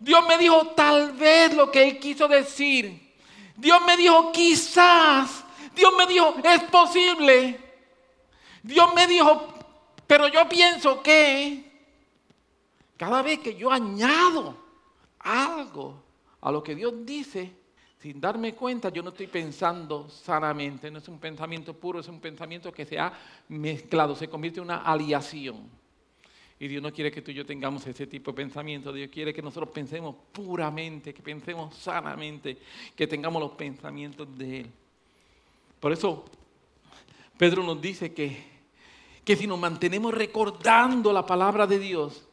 [0.00, 3.14] Dios me dijo tal vez lo que Él quiso decir,
[3.56, 7.60] Dios me dijo quizás, Dios me dijo es posible,
[8.60, 9.54] Dios me dijo,
[10.08, 11.73] pero yo pienso que
[12.96, 14.56] cada vez que yo añado
[15.18, 16.02] algo
[16.40, 17.52] a lo que Dios dice,
[17.98, 22.20] sin darme cuenta, yo no estoy pensando sanamente, no es un pensamiento puro, es un
[22.20, 23.12] pensamiento que se ha
[23.48, 25.70] mezclado, se convierte en una aliación.
[26.60, 29.32] Y Dios no quiere que tú y yo tengamos ese tipo de pensamiento, Dios quiere
[29.32, 32.58] que nosotros pensemos puramente, que pensemos sanamente,
[32.94, 34.70] que tengamos los pensamientos de Él.
[35.80, 36.24] Por eso
[37.36, 38.44] Pedro nos dice que,
[39.24, 42.23] que si nos mantenemos recordando la palabra de Dios,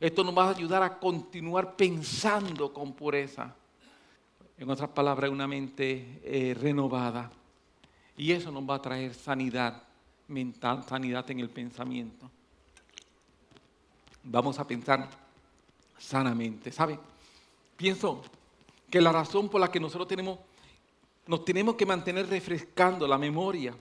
[0.00, 3.54] esto nos va a ayudar a continuar pensando con pureza
[4.56, 7.30] en otras palabras, una mente eh, renovada.
[8.16, 9.82] Y eso nos va a traer sanidad
[10.28, 12.30] mental, sanidad en el pensamiento.
[14.24, 15.08] Vamos a pensar
[15.98, 16.72] sanamente.
[16.72, 16.98] ¿Sabe?
[17.76, 18.22] Pienso
[18.90, 20.38] que la razón por la que nosotros tenemos,
[21.26, 23.74] nos tenemos que mantener refrescando la memoria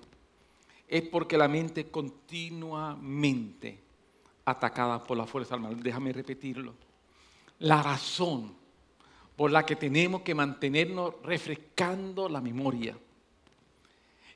[0.87, 3.88] es porque la mente continuamente
[4.51, 5.81] atacada por la fuerza del mal.
[5.81, 6.73] Déjame repetirlo.
[7.59, 8.53] La razón
[9.35, 12.97] por la que tenemos que mantenernos refrescando la memoria.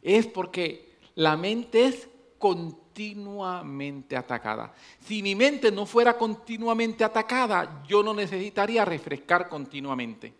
[0.02, 4.74] Es porque la mente es continuamente atacada.
[5.00, 10.34] Si mi mente no fuera continuamente atacada, yo no necesitaría refrescar continuamente.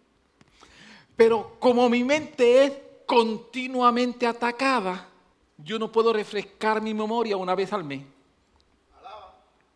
[1.16, 2.74] Pero como mi mente es
[3.06, 5.10] continuamente atacada,
[5.58, 8.02] yo no puedo refrescar mi memoria una vez al mes.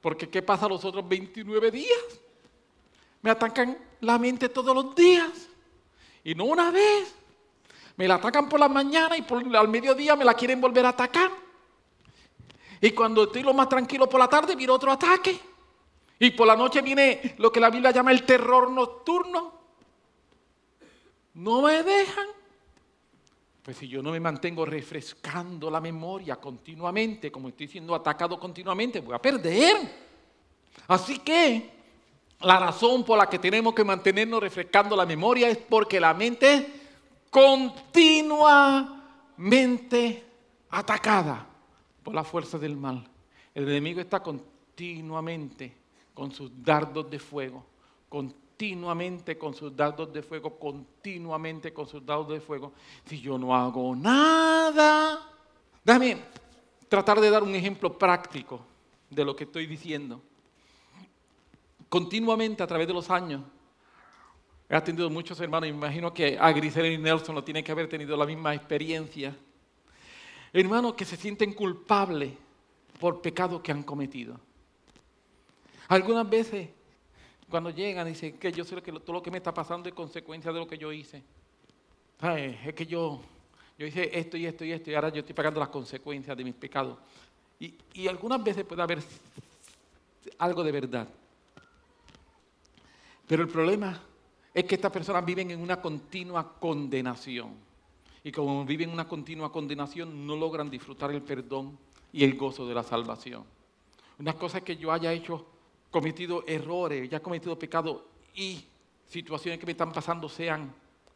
[0.08, 2.00] Porque ¿qué pasa los otros 29 días?
[3.22, 5.50] Me atacan la mente todos los días.
[6.24, 7.13] Y no una vez.
[7.98, 10.89] Me la atacan por la mañana y por, al mediodía me la quieren volver a
[10.96, 11.30] atacar.
[12.80, 15.38] Y cuando estoy lo más tranquilo por la tarde, viene otro ataque.
[16.20, 19.60] Y por la noche viene lo que la Biblia llama el terror nocturno.
[21.34, 22.28] No me dejan.
[23.67, 29.01] Pues si yo no me mantengo refrescando la memoria continuamente, como estoy siendo atacado continuamente,
[29.01, 29.75] voy a perder.
[30.88, 31.69] Así que
[32.39, 36.65] la razón por la que tenemos que mantenernos refrescando la memoria es porque la mente
[37.30, 40.23] continuamente
[40.69, 41.45] atacada
[42.03, 43.06] por la fuerza del mal.
[43.53, 45.75] El enemigo está continuamente
[46.13, 47.65] con sus dardos de fuego,
[48.08, 48.46] continuamente
[49.38, 52.74] con sus dardos de fuego, continuamente con sus dardos de fuego.
[53.06, 55.30] Si yo no hago nada,
[55.84, 56.17] déjame
[56.89, 58.62] tratar de dar un ejemplo práctico
[59.10, 60.22] de lo que estoy diciendo
[61.89, 63.41] continuamente a través de los años.
[64.70, 68.17] He atendido muchos hermanos, imagino que a Grisel y Nelson lo tienen que haber tenido
[68.17, 69.36] la misma experiencia.
[70.52, 72.34] Hermanos que se sienten culpables
[73.00, 74.39] por pecados que han cometido.
[75.88, 76.70] Algunas veces,
[77.49, 80.51] cuando llegan, dicen que yo sé que todo lo que me está pasando es consecuencia
[80.51, 81.23] de lo que yo hice.
[82.21, 83.21] es que yo,
[83.77, 86.43] yo hice esto y esto y esto, y ahora yo estoy pagando las consecuencias de
[86.43, 86.97] mis pecados.
[87.60, 88.99] Y, y algunas veces puede haber
[90.38, 91.07] algo de verdad.
[93.27, 94.01] Pero el problema
[94.53, 97.53] es que estas personas viven en una continua condenación.
[98.23, 101.77] Y como viven en una continua condenación, no logran disfrutar el perdón
[102.12, 103.43] y el gozo de la salvación.
[104.19, 105.45] Una cosa que yo haya hecho,
[105.91, 108.02] cometido errores, ya cometido pecados
[108.36, 108.63] y
[109.08, 110.73] situaciones que me están pasando sean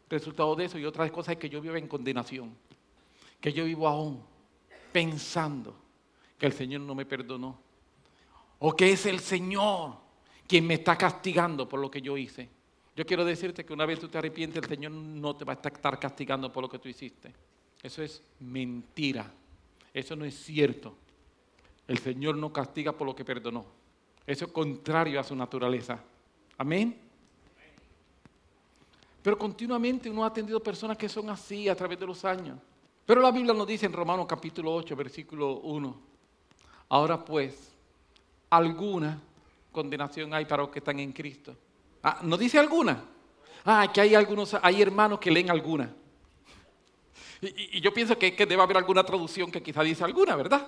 [0.09, 0.77] resultado de eso.
[0.77, 2.55] Y otra cosa es que yo vivo en condenación.
[3.39, 4.21] Que yo vivo aún
[4.91, 5.75] pensando
[6.37, 7.59] que el Señor no me perdonó.
[8.59, 9.95] O que es el Señor
[10.47, 12.49] quien me está castigando por lo que yo hice.
[12.95, 15.67] Yo quiero decirte que una vez tú te arrepientes, el Señor no te va a
[15.67, 17.33] estar castigando por lo que tú hiciste.
[17.81, 19.31] Eso es mentira.
[19.93, 20.95] Eso no es cierto.
[21.87, 23.65] El Señor no castiga por lo que perdonó.
[24.25, 25.99] Eso es contrario a su naturaleza.
[26.57, 26.99] Amén.
[29.21, 32.57] Pero continuamente uno ha atendido personas que son así a través de los años.
[33.05, 36.01] Pero la Biblia nos dice en Romanos capítulo 8, versículo 1.
[36.89, 37.71] Ahora pues,
[38.49, 39.21] alguna
[39.71, 41.55] condenación hay para los que están en Cristo?
[42.03, 43.03] Ah, ¿No dice alguna?
[43.65, 45.93] Ah, que hay algunos, hay hermanos que leen alguna.
[47.41, 50.67] Y, yo pienso que, que, debe haber alguna traducción que quizá dice alguna, ¿verdad?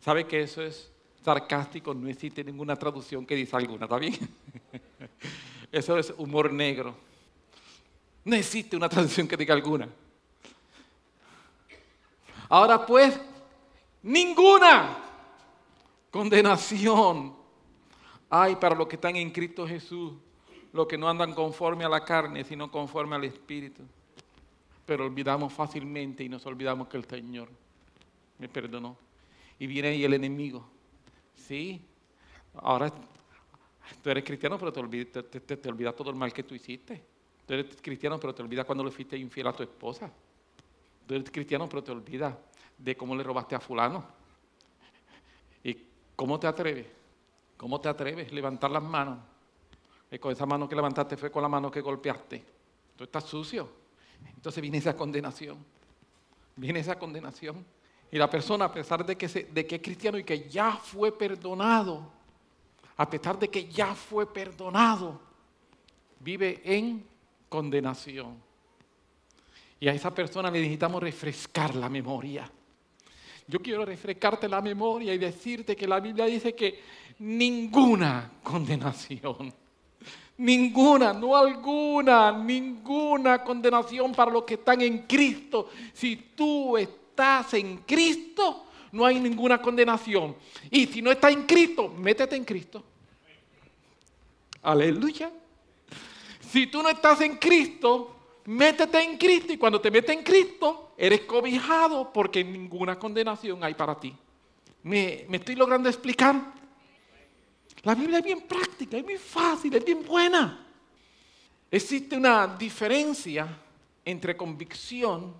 [0.00, 0.90] ¿Sabe que eso es
[1.22, 1.94] sarcástico?
[1.94, 4.16] No existe ninguna traducción que dice alguna, ¿está bien?
[5.72, 6.94] Eso es humor negro.
[8.24, 9.88] No existe una traducción que diga alguna.
[12.48, 13.18] Ahora pues,
[14.02, 14.98] ninguna
[16.10, 17.34] condenación
[18.28, 20.12] hay para los que están en Cristo Jesús,
[20.72, 23.82] los que no andan conforme a la carne, sino conforme al Espíritu.
[24.86, 27.48] Pero olvidamos fácilmente y nos olvidamos que el Señor
[28.38, 28.96] me perdonó.
[29.58, 30.71] y viene ahí el enemigo.
[31.52, 31.84] Sí,
[32.54, 32.90] ahora
[34.02, 37.04] tú eres cristiano, pero te olvidas, todo el mal que tú hiciste.
[37.46, 40.10] Tú eres cristiano, pero te olvidas cuando le fuiste infiel a tu esposa.
[41.06, 42.34] Tú eres cristiano, pero te olvidas
[42.78, 44.02] de cómo le robaste a fulano.
[45.62, 45.76] ¿Y
[46.16, 46.86] cómo te atreves?
[47.58, 48.32] ¿Cómo te atreves?
[48.32, 49.18] Levantar las manos.
[50.10, 52.42] Y con esa mano que levantaste fue con la mano que golpeaste.
[52.96, 53.68] Tú estás sucio.
[54.34, 55.58] Entonces viene esa condenación.
[56.56, 57.62] Viene esa condenación.
[58.12, 62.12] Y la persona, a pesar de que, es cristiano y que ya fue perdonado,
[62.98, 65.18] a pesar de que ya fue perdonado,
[66.20, 67.06] vive en
[67.48, 68.36] condenación.
[69.80, 72.48] Y a esa persona le necesitamos refrescar la memoria.
[73.48, 76.80] Yo quiero refrescarte la memoria y decirte que la Biblia dice que
[77.20, 79.54] ninguna condenación,
[80.36, 85.70] ninguna, no alguna, ninguna condenación para los que están en Cristo.
[85.94, 87.01] Si tú estás
[87.52, 90.36] en Cristo, no hay ninguna condenación.
[90.70, 92.82] Y si no estás en Cristo, métete en Cristo.
[94.62, 95.30] Aleluya.
[96.50, 100.94] Si tú no estás en Cristo, métete en Cristo y cuando te metes en Cristo,
[100.96, 104.14] eres cobijado porque ninguna condenación hay para ti.
[104.82, 106.52] ¿Me, estoy logrando explicar?
[107.82, 110.66] La Biblia es bien práctica, es muy fácil, es bien buena.
[111.70, 113.48] Existe una diferencia
[114.04, 115.34] entre convicción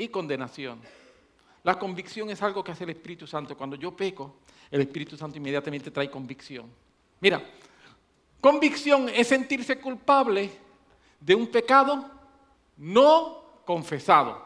[0.00, 0.80] y condenación.
[1.62, 3.56] La convicción es algo que hace el Espíritu Santo.
[3.56, 4.36] Cuando yo peco,
[4.70, 6.70] el Espíritu Santo inmediatamente trae convicción.
[7.20, 7.42] Mira,
[8.40, 10.50] convicción es sentirse culpable
[11.20, 12.10] de un pecado
[12.78, 14.42] no confesado.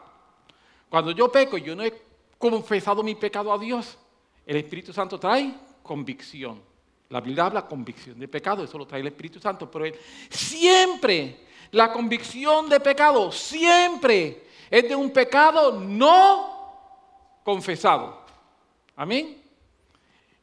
[0.89, 1.93] Cuando yo peco y yo no he
[2.37, 3.97] confesado mi pecado a Dios,
[4.45, 6.61] el Espíritu Santo trae convicción.
[7.09, 9.95] La Biblia habla convicción de pecado, eso lo trae el Espíritu Santo, pero él,
[10.29, 18.21] siempre la convicción de pecado, siempre es de un pecado no confesado.
[18.95, 19.41] Amén.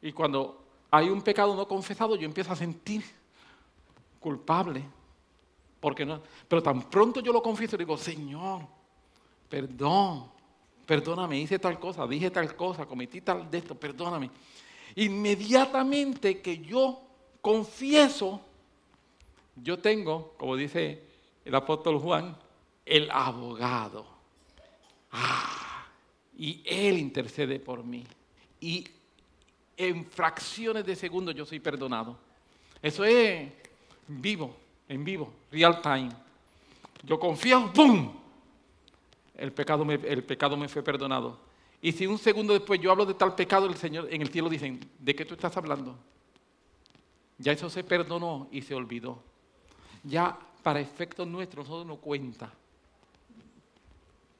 [0.01, 3.03] Y cuando hay un pecado no confesado, yo empiezo a sentir
[4.19, 4.83] culpable
[5.83, 8.61] porque no, pero tan pronto yo lo confieso, digo, Señor,
[9.49, 10.31] perdón,
[10.85, 14.31] perdóname, hice tal cosa, dije tal cosa, cometí tal de esto, perdóname.
[14.95, 17.01] Inmediatamente que yo
[17.41, 18.39] confieso,
[19.57, 21.03] yo tengo, como dice
[21.43, 22.37] el apóstol Juan,
[22.85, 24.05] el abogado.
[26.35, 28.03] Y él intercede por mí.
[28.59, 28.87] Y
[29.77, 32.17] en fracciones de segundos yo soy perdonado.
[32.81, 33.51] Eso es
[34.07, 34.55] vivo
[34.87, 36.09] en vivo, real time.
[37.03, 38.13] Yo confío, ¡pum!
[39.35, 41.39] El pecado, me, el pecado me fue perdonado.
[41.81, 44.49] Y si un segundo después yo hablo de tal pecado, el Señor en el cielo
[44.49, 45.97] dicen, ¿de qué tú estás hablando?
[47.37, 49.21] Ya eso se perdonó y se olvidó.
[50.03, 52.53] Ya para efectos nuestros no cuenta.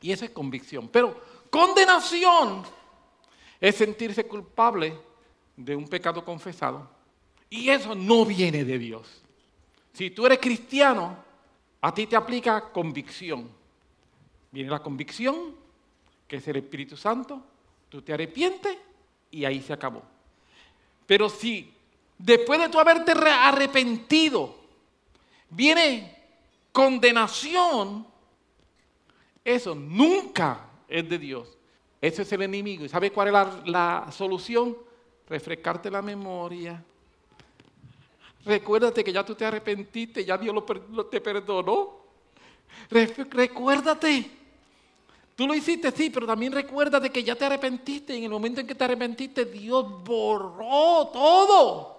[0.04, 0.90] Y esa es convicción.
[0.90, 2.64] Pero condenación
[3.60, 4.94] es sentirse culpable
[5.56, 6.90] de un pecado confesado.
[7.50, 9.24] Y eso no viene de Dios.
[9.94, 11.16] Si tú eres cristiano,
[11.80, 13.50] a ti te aplica convicción.
[14.52, 15.56] Viene la convicción,
[16.28, 17.42] que es el Espíritu Santo,
[17.88, 18.78] tú te arrepientes
[19.32, 20.04] y ahí se acabó.
[21.08, 21.74] Pero si
[22.18, 24.54] después de tú haberte arrepentido,
[25.50, 26.14] viene
[26.74, 28.06] condenación,
[29.44, 31.58] eso nunca es de Dios.
[32.00, 32.86] Ese es el enemigo.
[32.86, 33.34] ¿Y sabe cuál es
[33.70, 34.78] la, solución?
[35.28, 36.84] Refrescarte la memoria,
[38.46, 42.02] Recuérdate que ya tú te arrepentiste, ya Dios lo, te perdonó.
[42.90, 44.30] recuérdate.
[45.36, 48.60] Tú lo hiciste, sí, pero también recuérdate que ya te arrepentiste y en el momento
[48.60, 51.98] en que te arrepentiste, Dios borró todo.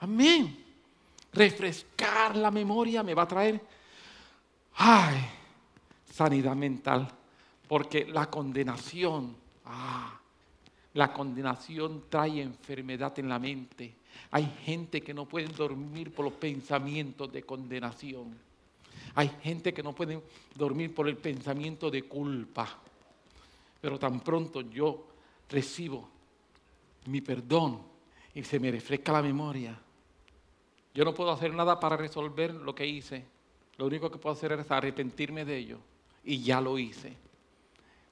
[0.00, 0.64] Amén.
[1.32, 3.60] Refrescar la memoria me va a traer,
[4.76, 5.18] ay,
[6.14, 7.08] sanidad mental.
[7.66, 10.20] Porque la condenación, ah,
[10.94, 13.94] la condenación trae enfermedad en la mente
[14.30, 18.36] hay gente que no puede dormir por los pensamientos de condenación.
[19.14, 20.20] Hay gente que no puede
[20.54, 22.68] dormir por el pensamiento de culpa.
[23.80, 25.06] Pero tan pronto yo
[25.48, 26.08] recibo
[27.06, 27.80] mi perdón
[28.34, 29.78] y se me refresca la memoria,
[30.94, 33.24] yo no puedo hacer nada para resolver lo que hice.
[33.76, 35.78] Lo único que puedo hacer es arrepentirme de ello.
[36.24, 37.14] Y ya lo hice.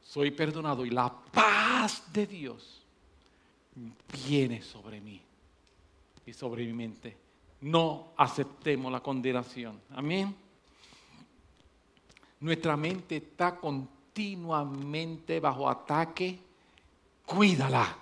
[0.03, 2.83] Soy perdonado y la paz de Dios
[4.27, 5.21] viene sobre mí
[6.27, 7.17] y sobre mi mente.
[7.63, 9.81] No aceptemos la condenación.
[9.91, 10.35] Amén.
[12.41, 16.39] Nuestra mente está continuamente bajo ataque.
[17.25, 17.97] Cuídala.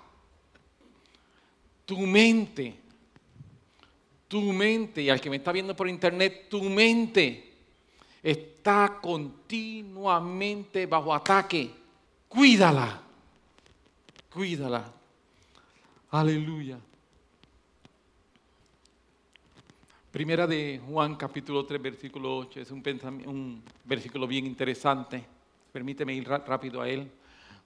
[1.85, 2.75] Tu mente,
[4.27, 7.50] tu mente, y al que me está viendo por internet, tu mente
[8.21, 11.71] está continuamente bajo ataque.
[12.27, 13.01] Cuídala.
[14.33, 14.91] cuídala.
[16.11, 16.77] Aleluya.
[20.11, 22.83] Primera de Juan capítulo 3 versículo 8 es un,
[23.25, 25.23] un versículo bien interesante.
[25.71, 27.09] Permíteme ir rápido a él.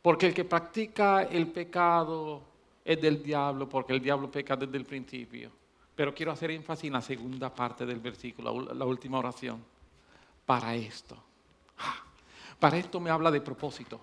[0.01, 2.43] Porque el que practica el pecado
[2.83, 5.49] es del diablo, porque el diablo peca desde el principio.
[5.95, 9.74] Pero quiero hacer énfasis en la segunda parte del versículo, la última oración.
[10.45, 11.17] Para esto.
[11.77, 12.03] Ah,
[12.59, 13.99] para esto me habla de propósito.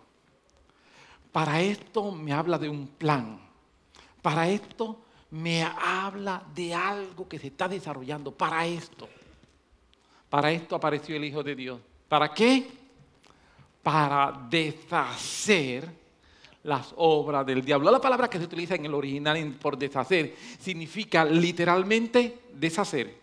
[1.30, 3.40] Para esto me habla de un plan.
[4.20, 4.98] Para esto
[5.30, 9.08] me habla de algo que se está desarrollando para esto.
[10.28, 11.80] Para esto apareció el Hijo de Dios.
[12.08, 12.66] ¿Para qué?
[13.82, 16.02] Para deshacer
[16.64, 17.90] las obras del diablo.
[17.90, 23.20] La palabra que se utiliza en el original por deshacer significa literalmente deshacer.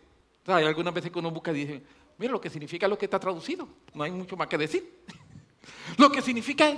[0.47, 1.84] hay algunas veces que uno busca y dice,
[2.20, 3.67] mira lo que significa lo que está traducido.
[3.93, 4.99] No hay mucho más que decir.
[5.97, 6.76] lo que significa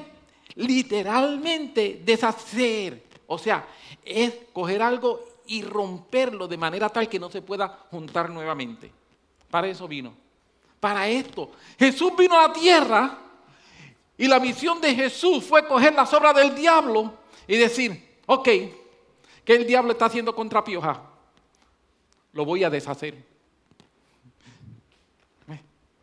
[0.56, 3.04] literalmente deshacer.
[3.28, 3.68] O sea,
[4.06, 8.92] es coger algo y romperlo de manera tal que no se pueda juntar nuevamente.
[9.50, 10.14] Para eso vino.
[10.80, 11.52] Para esto.
[11.78, 13.18] Jesús vino a la tierra
[14.18, 17.14] y la misión de Jesús fue coger las obras del diablo
[17.48, 18.46] y decir, ok,
[19.44, 21.02] ¿qué el diablo está haciendo contra Pioja?
[22.34, 23.31] Lo voy a deshacer.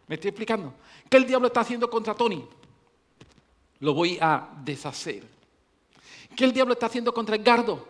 [0.08, 0.74] ¿Me estoy explicando?
[1.08, 2.44] ¿Qué el diablo está haciendo contra Tony?
[3.80, 5.22] Lo voy a deshacer.
[6.34, 7.86] ¿Qué el diablo está haciendo contra Edgardo?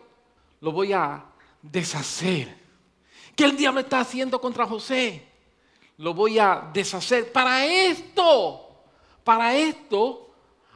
[0.61, 1.25] Lo voy a
[1.63, 2.57] deshacer.
[3.37, 5.27] ¿Qué el diablo está haciendo contra José?
[5.99, 7.31] Lo voy a deshacer.
[7.33, 8.69] Para esto,
[9.23, 10.31] para esto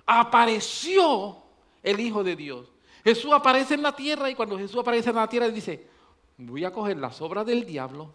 [0.06, 1.36] apareció
[1.82, 2.68] el Hijo de Dios.
[3.02, 5.88] Jesús aparece en la tierra y cuando Jesús aparece en la tierra dice,
[6.36, 8.12] voy a coger las obras del diablo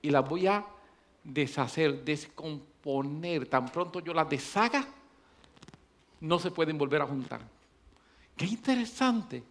[0.00, 0.64] y las voy a
[1.24, 2.67] deshacer, descomponer.
[3.50, 4.86] Tan pronto yo las deshaga,
[6.20, 7.40] no se pueden volver a juntar.
[8.36, 9.42] Qué interesante.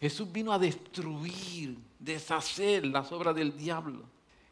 [0.00, 4.02] Jesús vino a destruir, deshacer las obras del diablo.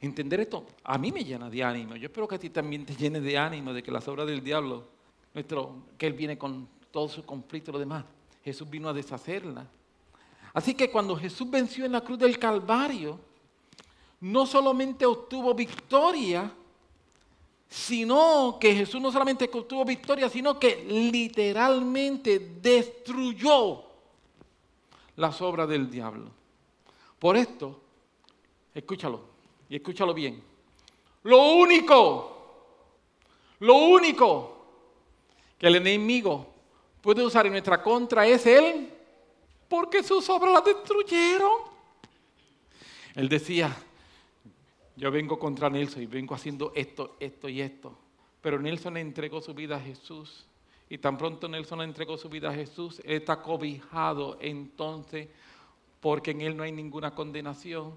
[0.01, 1.97] Entender esto a mí me llena de ánimo.
[1.97, 4.43] Yo espero que a ti también te llene de ánimo de que las obras del
[4.43, 4.89] diablo,
[5.35, 8.05] nuestro, que Él viene con todo su conflicto y lo demás,
[8.45, 9.67] Jesús vino a deshacerla.
[10.53, 13.21] Así que cuando Jesús venció en la cruz del Calvario,
[14.21, 16.53] no solamente obtuvo victoria,
[17.69, 23.83] sino que Jesús no solamente obtuvo victoria, sino que literalmente destruyó
[25.17, 26.31] las obras del diablo.
[27.19, 27.81] Por esto,
[28.75, 29.21] escúchalo
[29.69, 30.43] y escúchalo bien.
[31.25, 32.37] Lo único,
[33.61, 34.57] lo único
[35.59, 36.47] que el enemigo
[37.01, 38.93] puede usar en nuestra contra es él,
[39.69, 41.53] porque sus obras las destruyeron.
[43.14, 43.77] Él decía,
[44.97, 47.97] yo vengo contra Nelson y vengo haciendo esto, esto y esto.
[48.40, 50.47] Pero Nelson entregó su vida a Jesús.
[50.88, 55.28] Y tan pronto Nelson entregó su vida a Jesús, él está cobijado entonces
[56.01, 57.94] porque en él no hay ninguna condenación.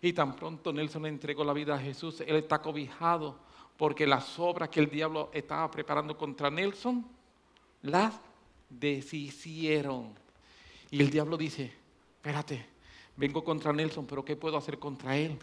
[0.00, 3.38] Y tan pronto Nelson entregó la vida a Jesús, él está cobijado
[3.76, 7.04] porque las obras que el diablo estaba preparando contra Nelson,
[7.82, 8.14] las
[8.70, 10.14] deshicieron.
[10.90, 11.72] Y el diablo dice,
[12.16, 12.64] espérate,
[13.16, 15.36] vengo contra Nelson, pero ¿qué puedo hacer contra él?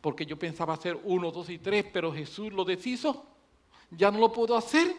[0.00, 3.26] Porque yo pensaba hacer uno, dos y tres, pero Jesús lo deshizo.
[3.90, 4.94] Ya no lo puedo hacer.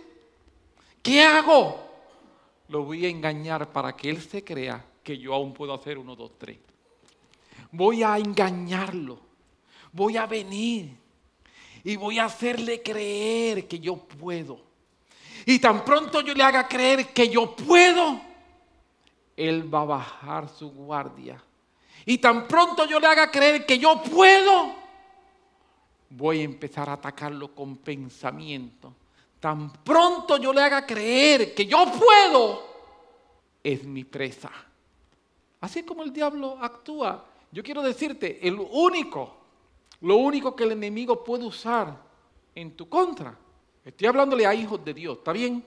[1.02, 1.80] ¿Qué hago?
[2.68, 6.16] Lo voy a engañar para que Él se crea que yo aún puedo hacer uno,
[6.16, 6.60] dos, tres.
[7.72, 9.20] Voy a engañarlo.
[9.92, 11.02] Voy a venir
[11.84, 14.62] y voy a hacerle creer que yo puedo.
[15.46, 18.22] Y tan pronto yo le haga creer que yo puedo,
[19.36, 21.44] Él va a bajar su guardia.
[22.06, 24.76] Y tan pronto yo le haga creer que yo puedo,
[26.10, 28.94] voy a empezar a atacarlo con pensamiento.
[29.40, 32.64] Tan pronto yo le haga creer que yo puedo,
[33.64, 34.52] es mi presa.
[35.62, 37.26] Así como el diablo actúa.
[37.52, 39.36] Yo quiero decirte, el único,
[40.02, 41.96] lo único que el enemigo puede usar
[42.56, 43.38] en tu contra,
[43.84, 45.66] estoy hablándole a hijos de Dios, ¿está bien?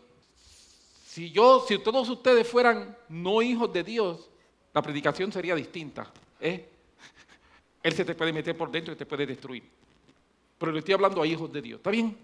[1.06, 4.30] Si yo, si todos ustedes fueran no hijos de Dios,
[4.72, 6.10] la predicación sería distinta.
[6.40, 6.68] ¿Eh?
[7.82, 9.62] Él se te puede meter por dentro y te puede destruir
[10.64, 11.76] pero le estoy hablando a hijos de Dios.
[11.76, 12.16] ¿Está bien?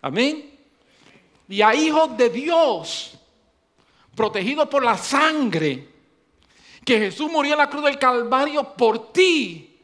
[0.00, 0.58] Amén.
[1.46, 3.18] Y a hijos de Dios,
[4.14, 5.88] protegidos por la sangre,
[6.84, 9.78] que Jesús murió en la cruz del Calvario por ti,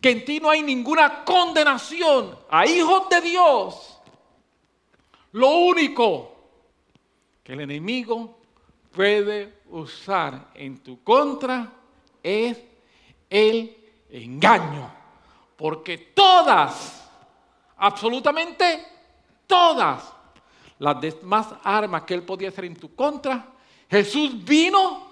[0.00, 4.00] que en ti no hay ninguna condenación, a hijos de Dios.
[5.32, 6.34] Lo único
[7.42, 8.38] que el enemigo
[8.90, 11.70] puede usar en tu contra
[12.26, 12.58] es
[13.30, 13.76] el
[14.10, 14.92] engaño.
[15.56, 17.08] Porque todas,
[17.76, 18.84] absolutamente
[19.46, 20.12] todas
[20.80, 23.46] las demás armas que él podía hacer en tu contra,
[23.88, 25.06] Jesús vino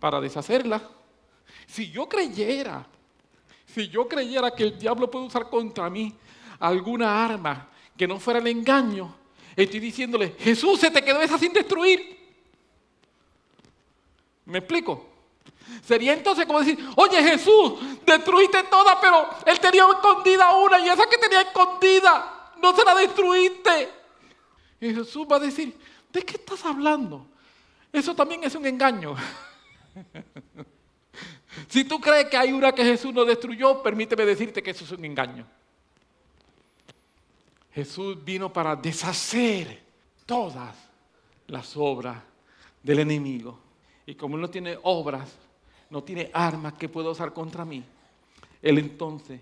[0.00, 0.82] para deshacerlas.
[1.66, 2.84] Si yo creyera,
[3.66, 6.12] si yo creyera que el diablo puede usar contra mí
[6.58, 9.14] alguna arma que no fuera el engaño,
[9.54, 12.18] estoy diciéndole, Jesús se te quedó esa sin destruir.
[14.46, 15.13] ¿Me explico?
[15.84, 17.74] Sería entonces como decir, oye Jesús,
[18.06, 22.94] destruiste toda, pero él tenía escondida una y esa que tenía escondida, no se la
[22.94, 23.90] destruiste.
[24.80, 25.78] Y Jesús va a decir,
[26.12, 27.26] ¿de qué estás hablando?
[27.92, 29.14] Eso también es un engaño.
[31.68, 34.92] si tú crees que hay una que Jesús no destruyó, permíteme decirte que eso es
[34.92, 35.46] un engaño.
[37.72, 39.82] Jesús vino para deshacer
[40.26, 40.76] todas
[41.48, 42.22] las obras
[42.82, 43.63] del enemigo.
[44.06, 45.36] Y como él no tiene obras,
[45.90, 47.84] no tiene armas que pueda usar contra mí,
[48.64, 49.40] él entonces,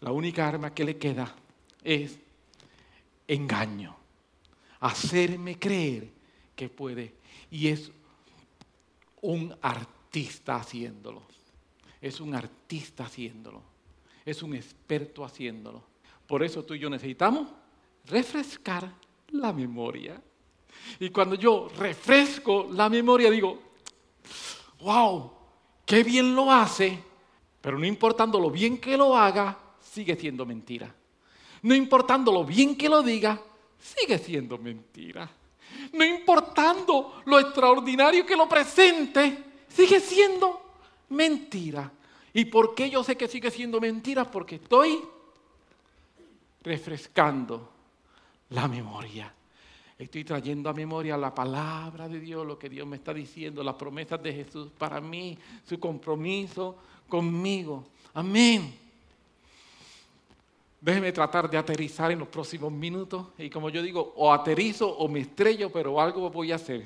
[0.00, 1.34] la única arma que le queda
[1.84, 2.18] es
[3.28, 3.96] engaño.
[4.80, 6.08] Hacerme creer
[6.56, 7.14] que puede.
[7.50, 7.92] Y es
[9.22, 11.22] un artista haciéndolo.
[12.00, 13.62] Es un artista haciéndolo.
[14.24, 15.82] Es un experto haciéndolo.
[16.26, 17.48] Por eso tú y yo necesitamos
[18.06, 18.92] refrescar
[19.28, 20.20] la memoria.
[20.98, 23.69] Y cuando yo refresco la memoria, digo,
[24.80, 25.32] wow,
[25.84, 27.02] qué bien lo hace,
[27.60, 30.94] pero no importando lo bien que lo haga, sigue siendo mentira.
[31.62, 33.40] No importando lo bien que lo diga,
[33.78, 35.28] sigue siendo mentira.
[35.92, 40.74] No importando lo extraordinario que lo presente, sigue siendo
[41.10, 41.90] mentira.
[42.32, 44.30] ¿Y por qué yo sé que sigue siendo mentira?
[44.30, 45.00] Porque estoy
[46.62, 47.72] refrescando
[48.50, 49.32] la memoria.
[50.00, 53.74] Estoy trayendo a memoria la palabra de Dios, lo que Dios me está diciendo, las
[53.74, 55.36] promesas de Jesús para mí,
[55.68, 57.84] su compromiso conmigo.
[58.14, 58.74] Amén.
[60.80, 63.26] Déjeme tratar de aterrizar en los próximos minutos.
[63.36, 66.82] Y como yo digo, o aterrizo o me estrello, pero algo voy a hacer.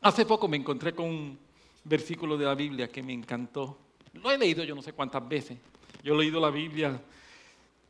[0.00, 1.38] Hace poco me encontré con un
[1.84, 3.76] versículo de la Biblia que me encantó.
[4.14, 5.58] Lo he leído yo no sé cuántas veces.
[6.02, 6.98] Yo he leído la Biblia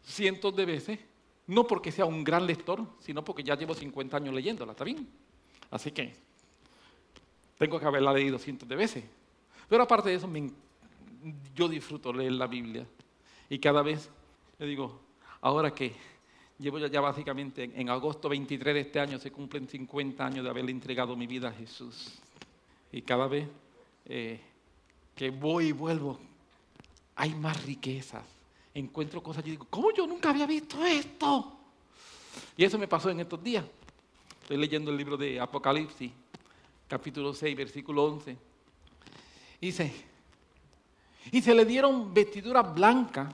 [0.03, 0.99] cientos de veces
[1.47, 5.07] no porque sea un gran lector, sino porque ya llevo 50 años leyéndola, ¿está bien?
[5.71, 6.15] Así que
[7.59, 9.05] tengo que haberla leído cientos de veces.
[9.69, 10.31] Pero aparte de eso,
[11.55, 12.87] yo disfruto leer la Biblia.
[13.49, 14.11] Y cada vez
[14.59, 15.01] le digo,
[15.41, 15.93] ahora que
[16.59, 20.71] llevo ya, básicamente en, agosto 23 de este año, se cumplen 50 años de haberle
[20.71, 22.19] entregado mi vida a Jesús.
[22.91, 23.49] Y cada vez
[24.07, 24.41] eh,
[25.15, 26.19] que voy y vuelvo,
[27.17, 28.34] hay más riquezas
[28.75, 31.57] encuentro cosas y digo, ¿cómo yo nunca había visto esto?
[32.57, 33.65] Y eso me pasó en estos días.
[34.43, 36.11] Estoy leyendo el libro de Apocalipsis,
[36.89, 38.37] capítulo 6, versículo 11.
[39.61, 39.93] Dice,
[41.31, 43.33] y se le dieron vestiduras blancas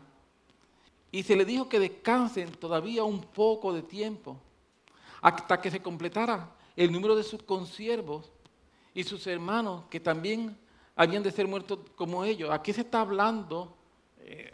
[1.11, 4.39] y se le dijo que descansen todavía un poco de tiempo
[5.23, 8.31] hasta que se completara el número de sus consiervos
[8.95, 10.57] y sus hermanos que también
[10.95, 12.51] habían de ser muertos como ellos.
[12.51, 13.75] Aquí se está hablando
[14.19, 14.53] eh,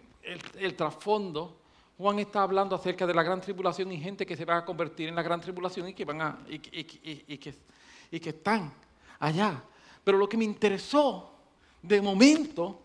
[0.58, 1.60] el, trasfondo,
[1.96, 5.08] Juan está hablando acerca de la gran tribulación y gente que se va a convertir
[5.08, 8.72] en la gran tribulación y que, van a, y, que, están
[9.18, 9.62] allá.
[10.04, 11.32] Pero lo que me interesó
[11.80, 12.82] de momento,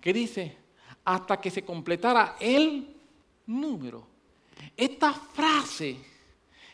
[0.00, 0.56] que dice,
[1.04, 2.96] hasta que se completara el
[3.46, 4.06] número.
[4.76, 5.96] Esta frase,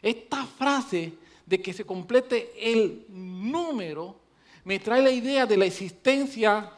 [0.01, 1.14] esta frase
[1.47, 4.20] de que se complete el número,
[4.64, 6.70] me trae la idea de la existencia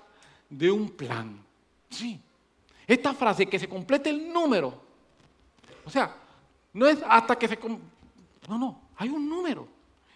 [0.49, 1.45] de un plan.
[1.91, 2.21] Sí,
[2.87, 4.81] esta frase, que se complete el número.
[5.85, 6.17] O sea,
[6.73, 7.59] no es hasta que se...
[8.49, 9.69] No, no, hay un número.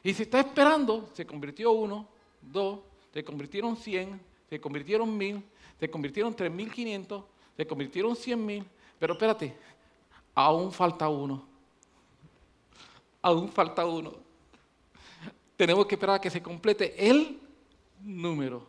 [0.02, 2.08] Y se está esperando, se convirtió uno,
[2.40, 2.80] dos,
[3.12, 5.42] se convirtieron cien, se convirtieron mil,
[5.78, 7.24] se convirtieron tres mil quinientos,
[7.56, 8.64] se convirtieron cien mil.
[8.98, 9.56] Pero espérate,
[10.34, 11.44] aún falta uno.
[13.22, 14.12] Aún falta uno.
[15.56, 17.40] Tenemos que esperar a que se complete el
[18.00, 18.66] número.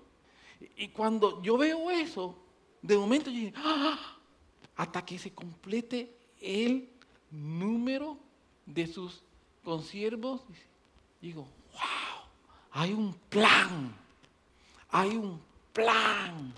[0.76, 2.36] Y cuando yo veo eso,
[2.82, 4.18] de momento yo ¡Ah!
[4.76, 6.90] hasta que se complete el
[7.32, 8.18] número
[8.66, 9.24] de sus
[9.64, 10.42] consiervos,
[11.22, 11.42] digo,
[11.74, 12.24] wow,
[12.72, 13.94] hay un plan,
[14.90, 15.42] hay un
[15.74, 16.54] plan.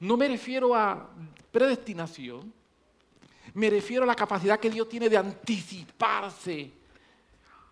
[0.00, 1.08] No me refiero a
[1.50, 2.52] predestinación,
[3.54, 6.72] me refiero a la capacidad que Dios tiene de anticiparse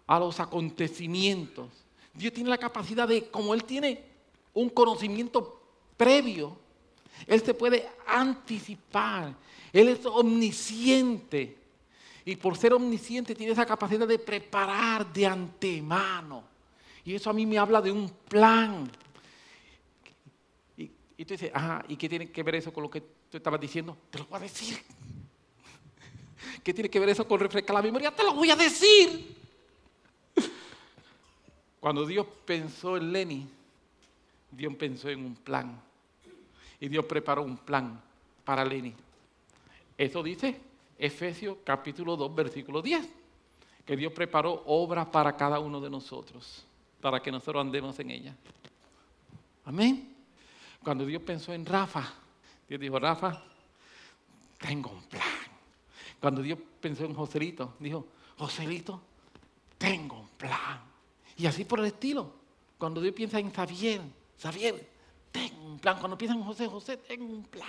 [0.06, 1.68] a los acontecimientos.
[2.14, 4.04] Dios tiene la capacidad de, como Él tiene
[4.54, 5.60] un conocimiento
[5.96, 6.56] previo,
[7.26, 9.34] él se puede anticipar.
[9.72, 11.56] Él es omnisciente.
[12.24, 16.44] Y por ser omnisciente tiene esa capacidad de preparar de antemano.
[17.04, 18.90] Y eso a mí me habla de un plan.
[20.76, 23.60] Y, tú dices, ajá, ¿y qué tiene que ver eso con lo que tú estabas
[23.60, 23.96] diciendo?
[24.10, 24.76] Te lo voy a decir.
[26.62, 28.10] ¿qué tiene que ver eso con refrescar la memoria?
[28.10, 29.36] Te lo voy a decir.
[31.80, 33.48] Cuando Dios pensó en Lenny,
[34.50, 35.80] Dios pensó en un plan.
[36.81, 38.01] Y Dios preparó un plan
[38.45, 38.95] para Lenny.
[39.97, 40.61] Eso dice
[40.99, 43.09] Efesios capítulo 2, versículo 10.
[43.85, 46.64] Que Dios preparó obras para cada uno de nosotros,
[47.01, 48.37] para que nosotros andemos en ella.
[49.64, 50.14] Amén.
[50.83, 52.12] Cuando Dios pensó en Rafa,
[52.68, 53.43] Dios dijo, Rafa,
[54.59, 55.22] tengo un plan.
[56.20, 58.07] Cuando Dios pensó en Joselito, dijo,
[58.39, 59.01] Joselito,
[59.79, 60.81] tengo un plan.
[61.37, 62.33] Y así por el estilo.
[62.79, 64.01] Cuando Dios piensa en Xavier,
[64.41, 64.95] Xavier,
[65.37, 65.99] tengo un plan.
[65.99, 67.66] Cuando piensa en José, José, tengo un plan.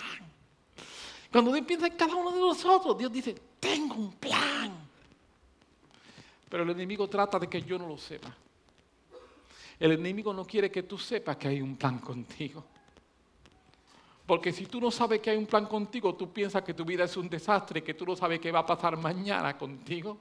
[1.32, 4.74] Cuando Dios piensa en cada uno de nosotros, Dios dice, tengo un plan.
[6.50, 8.34] Pero el enemigo trata de que yo no lo sepa.
[9.80, 12.64] El enemigo no quiere que tú sepas que hay un plan contigo.
[14.26, 17.04] Porque si tú no sabes que hay un plan contigo, tú piensas que tu vida
[17.04, 20.18] es un desastre, que tú no sabes qué va a pasar mañana contigo.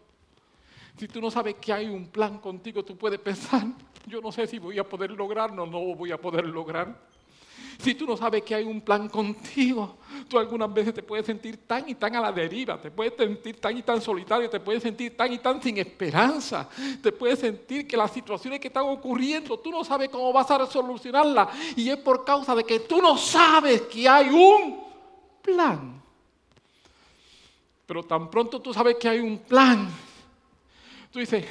[0.96, 3.64] Si tú no sabes que hay un plan contigo, tú puedes pensar,
[4.06, 7.15] yo no sé si voy a poder lograrlo o no voy a poder lograr.
[7.78, 9.98] Si tú no sabes que hay un plan contigo,
[10.28, 13.60] tú algunas veces te puedes sentir tan y tan a la deriva, te puedes sentir
[13.60, 16.68] tan y tan solitario, te puedes sentir tan y tan sin esperanza,
[17.02, 20.66] te puedes sentir que las situaciones que están ocurriendo, tú no sabes cómo vas a
[20.66, 24.82] solucionarlas y es por causa de que tú no sabes que hay un
[25.42, 26.02] plan.
[27.84, 29.88] Pero tan pronto tú sabes que hay un plan,
[31.12, 31.44] tú dices,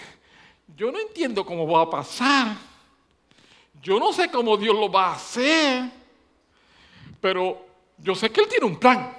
[0.76, 2.57] yo no entiendo cómo va a pasar,
[3.82, 5.95] yo no sé cómo Dios lo va a hacer
[7.26, 7.65] pero
[7.97, 9.11] yo sé que Él tiene un plan.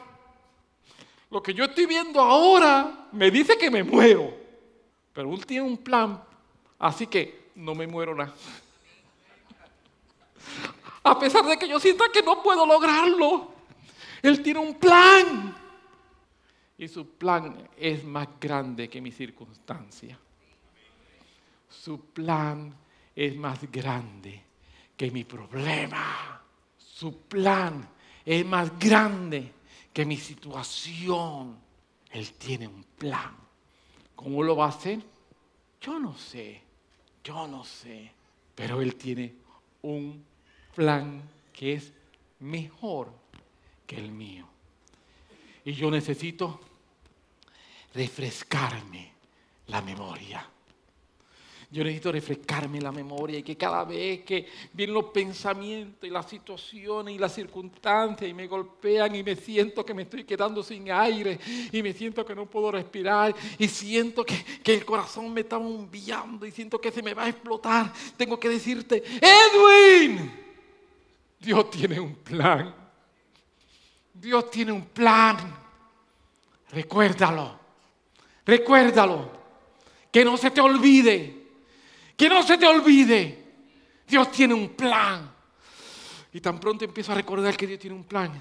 [1.29, 4.33] Lo que yo estoy viendo ahora me dice que me muero,
[5.13, 6.23] pero Él tiene un plan,
[6.79, 8.33] así que no me muero nada.
[11.03, 13.51] A pesar de que yo sienta que no puedo lograrlo,
[14.23, 15.57] Él tiene un plan.
[16.79, 20.17] Y su plan es más grande que mi circunstancia.
[21.69, 22.73] Su plan
[23.17, 24.45] es más grande
[24.97, 26.41] que mi problema.
[26.79, 27.96] Su plan
[28.27, 29.53] es más grande
[29.93, 31.57] que mi situación.
[32.11, 33.37] Él tiene un plan.
[34.17, 35.01] ¿Cómo lo va a hacer?
[35.81, 36.61] Yo no sé,
[37.23, 38.13] yo no sé.
[38.55, 39.35] Pero Él tiene
[39.83, 40.25] un
[40.75, 41.23] plan
[41.53, 41.93] que es
[42.41, 43.13] mejor
[43.87, 44.47] que el mío.
[45.65, 46.61] Y yo necesito
[47.95, 49.13] refrescarme
[49.69, 50.51] la memoria.
[51.69, 56.29] Yo necesito refrescarme la memoria y que cada vez que vienen los pensamientos y las
[56.29, 60.91] situaciones y las circunstancias y me golpean y me siento que me estoy quedando sin
[60.93, 61.41] aire
[61.73, 65.57] y me siento que no puedo respirar y siento que, que el corazón me está
[65.57, 70.31] bombeando y siento que se me va a explotar, tengo que decirte, Edwin,
[71.41, 72.75] Dios tiene un plan.
[74.15, 75.37] Dios tiene un plan.
[76.71, 77.59] Recuérdalo.
[78.45, 79.31] Recuérdalo.
[80.13, 81.46] Que no se te olvide
[82.17, 83.45] que no se te olvide.
[84.07, 85.35] Dios tiene un plan.
[86.33, 88.33] Y tan pronto empiezo a recordar que Dios tiene un plan.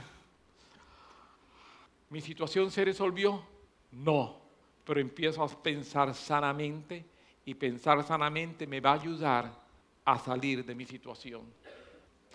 [2.10, 3.44] ¿Mi situación se resolvió?
[3.92, 4.42] No.
[4.84, 7.06] Pero empiezo a pensar sanamente
[7.46, 9.66] y pensar sanamente me va a ayudar
[10.06, 11.42] a salir de mi situación.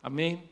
[0.03, 0.49] Amén.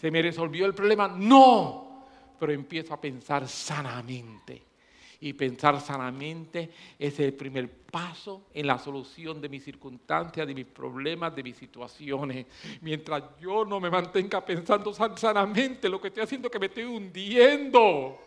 [0.00, 1.08] ¿Se me resolvió el problema?
[1.08, 2.06] No.
[2.38, 4.73] Pero empiezo a pensar sanamente
[5.20, 10.66] y pensar sanamente es el primer paso en la solución de mis circunstancias, de mis
[10.66, 12.46] problemas, de mis situaciones.
[12.80, 16.84] Mientras yo no me mantenga pensando sanamente, lo que estoy haciendo es que me estoy
[16.84, 18.18] hundiendo.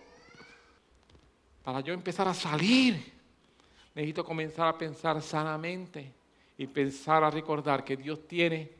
[1.63, 3.13] Para yo empezar a salir,
[3.93, 6.13] necesito comenzar a pensar sanamente
[6.57, 8.71] y pensar a recordar que Dios tiene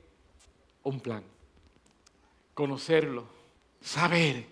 [0.84, 1.24] un plan.
[2.53, 3.28] Conocerlo,
[3.82, 4.45] saber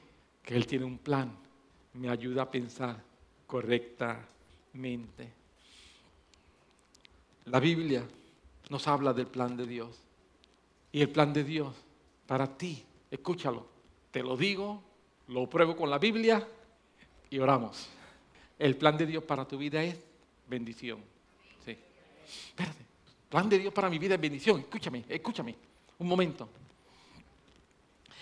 [0.43, 1.35] que Él tiene un plan,
[1.93, 3.14] me ayuda a pensar
[3.47, 5.31] correctamente.
[7.45, 8.03] La Biblia
[8.69, 9.99] nos habla del plan de Dios.
[10.91, 11.75] Y el plan de Dios
[12.25, 13.65] para ti, escúchalo,
[14.11, 14.81] te lo digo,
[15.27, 16.47] lo pruebo con la Biblia
[17.29, 17.87] y oramos.
[18.57, 19.97] El plan de Dios para tu vida es
[20.47, 20.99] bendición.
[21.65, 21.77] Sí.
[22.47, 22.79] Espérate.
[22.79, 24.61] El plan de Dios para mi vida es bendición.
[24.61, 25.55] Escúchame, escúchame.
[25.99, 26.47] Un momento.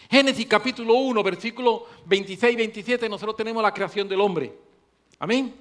[0.09, 4.62] Génesis capítulo 1, versículo 26 y 27, nosotros tenemos la creación del hombre.
[5.19, 5.53] Amén.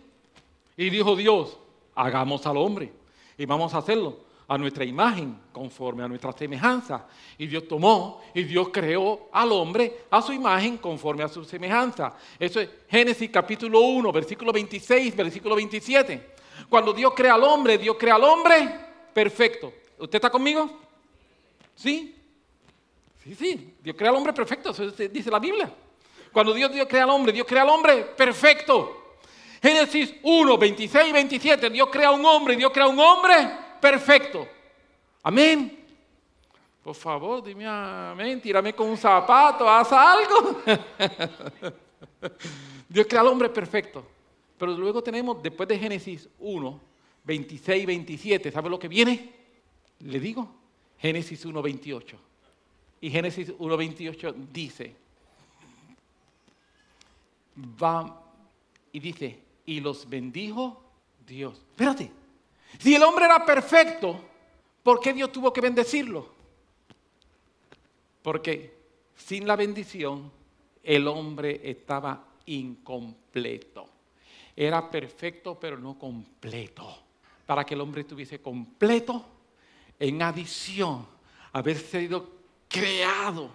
[0.77, 1.59] Y dijo Dios,
[1.95, 2.93] hagamos al hombre
[3.37, 7.07] y vamos a hacerlo a nuestra imagen, conforme a nuestra semejanza.
[7.39, 12.15] Y Dios tomó y Dios creó al hombre a su imagen, conforme a su semejanza.
[12.39, 16.33] Eso es Génesis capítulo 1, versículo 26, versículo 27.
[16.69, 18.69] Cuando Dios crea al hombre, Dios crea al hombre
[19.15, 19.73] perfecto.
[19.99, 20.69] ¿Usted está conmigo?
[21.75, 22.15] ¿Sí?
[23.25, 23.75] Sí, sí.
[23.83, 25.73] Dios crea al hombre perfecto, eso dice la Biblia.
[26.33, 29.02] Cuando Dios, Dios crea al hombre, Dios crea al hombre perfecto.
[29.63, 33.35] Génesis 1, 26 y 27, Dios crea un hombre, Dios crea un hombre
[33.81, 34.49] perfecto.
[35.23, 35.79] Amén.
[36.83, 40.63] Por favor, dime amén, tírame con un zapato, haz algo.
[42.89, 44.05] Dios crea al hombre perfecto.
[44.59, 46.81] Pero luego tenemos, después de Génesis 1,
[47.23, 49.33] 26 y 27, ¿sabe lo que viene?
[50.01, 50.49] Le digo,
[50.99, 52.17] Génesis 1, 28.
[53.01, 54.97] Y Génesis 1, 28 dice,
[57.81, 58.23] va
[58.93, 60.83] y dice, y los bendijo
[61.27, 61.55] Dios.
[61.71, 62.11] Espérate,
[62.79, 64.21] si el hombre era perfecto,
[64.83, 66.29] ¿por qué Dios tuvo que bendecirlo?
[68.23, 68.77] Porque
[69.17, 70.31] sin la bendición
[70.83, 73.87] el hombre estaba incompleto.
[74.57, 76.99] Era perfecto pero no completo.
[77.47, 79.25] Para que el hombre estuviese completo,
[79.99, 81.07] en adición,
[81.53, 82.29] haber sido
[82.69, 83.51] creado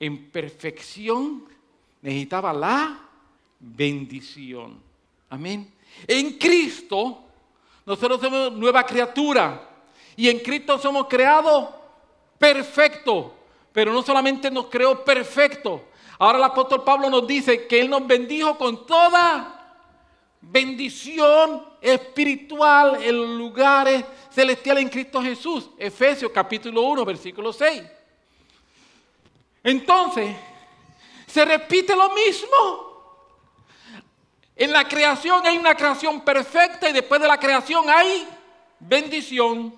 [0.00, 1.44] en perfección,
[2.02, 3.00] necesitaba la
[3.60, 4.80] bendición.
[5.28, 5.72] Amén.
[6.06, 7.24] En Cristo,
[7.84, 9.68] nosotros somos nueva criatura.
[10.16, 11.68] Y en Cristo somos creados
[12.38, 13.34] perfecto.
[13.72, 15.84] Pero no solamente nos creó perfecto.
[16.18, 19.52] Ahora el apóstol Pablo nos dice que Él nos bendijo con toda
[20.40, 25.70] bendición espiritual en lugares celestiales en Cristo Jesús.
[25.76, 27.82] Efesios capítulo 1, versículo 6.
[29.62, 30.34] Entonces,
[31.26, 32.95] se repite lo mismo.
[34.56, 38.26] En la creación hay una creación perfecta y después de la creación hay
[38.80, 39.74] bendición.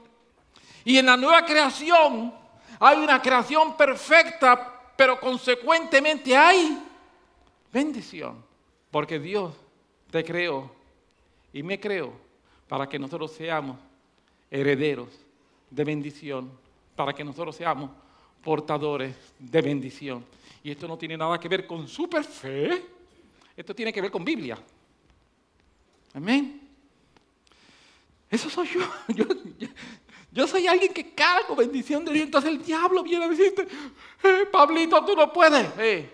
[0.84, 2.32] Y en la nueva creación
[2.78, 6.78] hay una creación perfecta, pero consecuentemente hay
[7.72, 8.44] bendición.
[8.90, 9.52] Porque Dios
[10.12, 10.70] te creó
[11.52, 12.12] y me creó
[12.68, 13.76] para que nosotros seamos
[14.48, 15.08] herederos
[15.70, 16.50] de bendición,
[16.94, 17.90] para que nosotros seamos
[18.42, 20.24] portadores de bendición.
[20.62, 22.97] Y esto no tiene nada que ver con super fe,
[23.58, 24.56] esto tiene que ver con Biblia.
[26.14, 26.60] Amén.
[28.30, 28.68] Eso soy
[29.08, 29.26] yo.
[30.30, 32.26] Yo, soy alguien que cargo bendición de Dios.
[32.26, 33.66] Entonces el diablo viene a decirte,
[34.22, 35.76] eh, Pablito, tú no puedes.
[35.76, 36.08] Eh,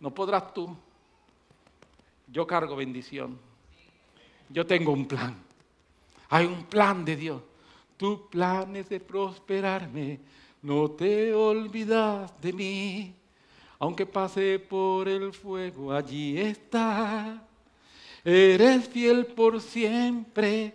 [0.00, 0.76] no podrás tú.
[2.26, 3.38] Yo cargo bendición.
[4.48, 5.40] Yo tengo un plan.
[6.28, 7.40] Hay un plan de Dios.
[7.96, 10.18] Tu plan es de prosperarme.
[10.60, 13.14] No te olvidas de mí.
[13.84, 17.38] Aunque pase por el fuego, allí está.
[18.24, 20.72] Eres fiel por siempre,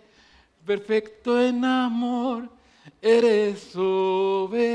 [0.64, 2.48] perfecto en amor.
[3.02, 4.70] Eres soberano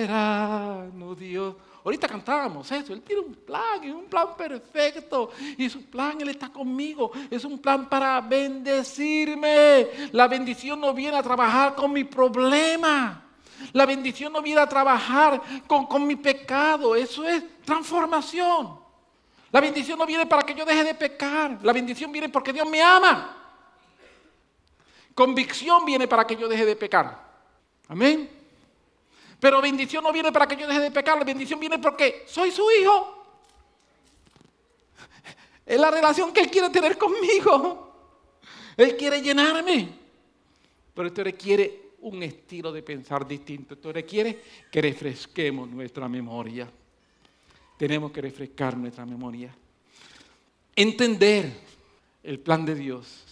[1.15, 1.55] Dios.
[1.85, 5.31] Ahorita cantábamos eso, Él tiene un plan, un plan perfecto.
[5.57, 7.13] Y su plan, Él está conmigo.
[7.31, 9.87] Es un plan para bendecirme.
[10.11, 13.24] La bendición no viene a trabajar con mi problema.
[13.73, 16.95] La bendición no viene a trabajar con, con mi pecado.
[16.95, 18.79] Eso es transformación.
[19.51, 21.59] La bendición no viene para que yo deje de pecar.
[21.63, 23.43] La bendición viene porque Dios me ama.
[25.13, 27.23] Convicción viene para que yo deje de pecar.
[27.87, 28.29] Amén.
[29.39, 31.17] Pero bendición no viene para que yo deje de pecar.
[31.17, 33.25] La bendición viene porque soy su hijo.
[35.65, 37.93] Es la relación que Él quiere tener conmigo.
[38.75, 39.89] Él quiere llenarme.
[40.93, 43.73] Pero esto requiere un estilo de pensar distinto.
[43.73, 44.39] Esto requiere
[44.71, 46.69] que refresquemos nuestra memoria.
[47.77, 49.53] Tenemos que refrescar nuestra memoria.
[50.75, 51.51] Entender
[52.23, 53.23] el plan de Dios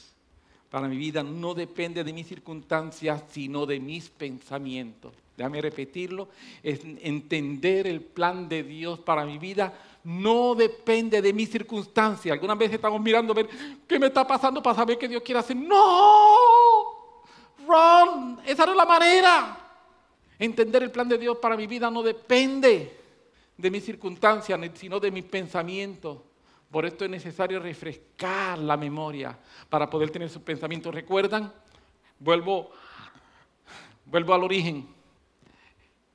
[0.70, 5.14] para mi vida no depende de mis circunstancias, sino de mis pensamientos.
[5.38, 6.30] Déjame repetirlo.
[6.64, 12.34] entender el plan de Dios para mi vida no depende de mis circunstancias.
[12.34, 13.50] Algunas veces estamos mirando a ver
[13.88, 15.56] qué me está pasando para saber qué Dios quiere hacer.
[15.56, 16.83] No,
[18.46, 19.58] Esa no es la manera.
[20.40, 23.00] Entender el plan de Dios para mi vida no depende
[23.58, 26.20] de mis circunstancias, sino de mis pensamientos.
[26.70, 29.38] Por esto es necesario refrescar la memoria
[29.70, 30.94] para poder tener sus pensamientos.
[30.94, 31.54] ¿Recuerdan?
[32.20, 32.72] Vuelvo,
[34.06, 34.88] vuelvo al origen.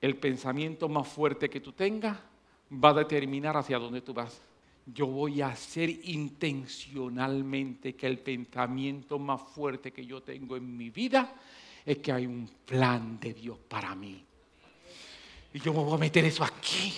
[0.01, 2.19] El pensamiento más fuerte que tú tengas
[2.73, 4.41] va a determinar hacia dónde tú vas.
[4.95, 10.89] Yo voy a hacer intencionalmente que el pensamiento más fuerte que yo tengo en mi
[10.89, 11.35] vida
[11.85, 14.25] es que hay un plan de Dios para mí.
[15.53, 16.95] Y yo me voy a meter eso aquí.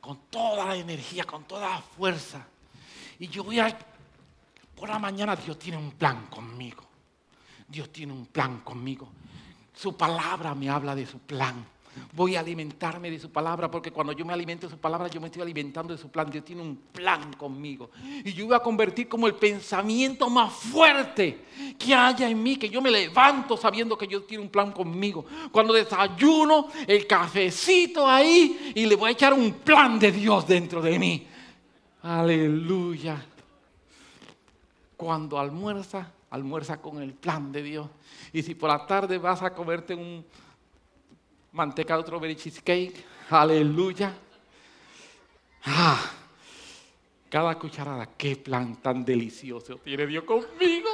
[0.00, 2.46] Con toda la energía, con toda la fuerza.
[3.18, 3.78] Y yo voy a...
[4.74, 6.82] Por la mañana Dios tiene un plan conmigo.
[7.68, 9.12] Dios tiene un plan conmigo.
[9.74, 11.62] Su palabra me habla de su plan.
[12.12, 15.20] Voy a alimentarme de su palabra porque cuando yo me alimento de su palabra yo
[15.20, 16.30] me estoy alimentando de su plan.
[16.30, 17.90] Dios tiene un plan conmigo.
[18.24, 21.44] Y yo voy a convertir como el pensamiento más fuerte
[21.78, 25.24] que haya en mí, que yo me levanto sabiendo que Dios tiene un plan conmigo.
[25.50, 30.80] Cuando desayuno, el cafecito ahí y le voy a echar un plan de Dios dentro
[30.80, 31.26] de mí.
[32.02, 33.26] Aleluya.
[34.96, 37.88] cuando almuerza, almuerza con el plan de Dios.
[38.32, 40.24] Y si por la tarde vas a comerte un
[41.52, 44.12] mantecado strawberry cheesecake, aleluya.
[45.64, 46.10] Ah,
[47.28, 50.88] cada cucharada, qué plan tan delicioso tiene Dios conmigo.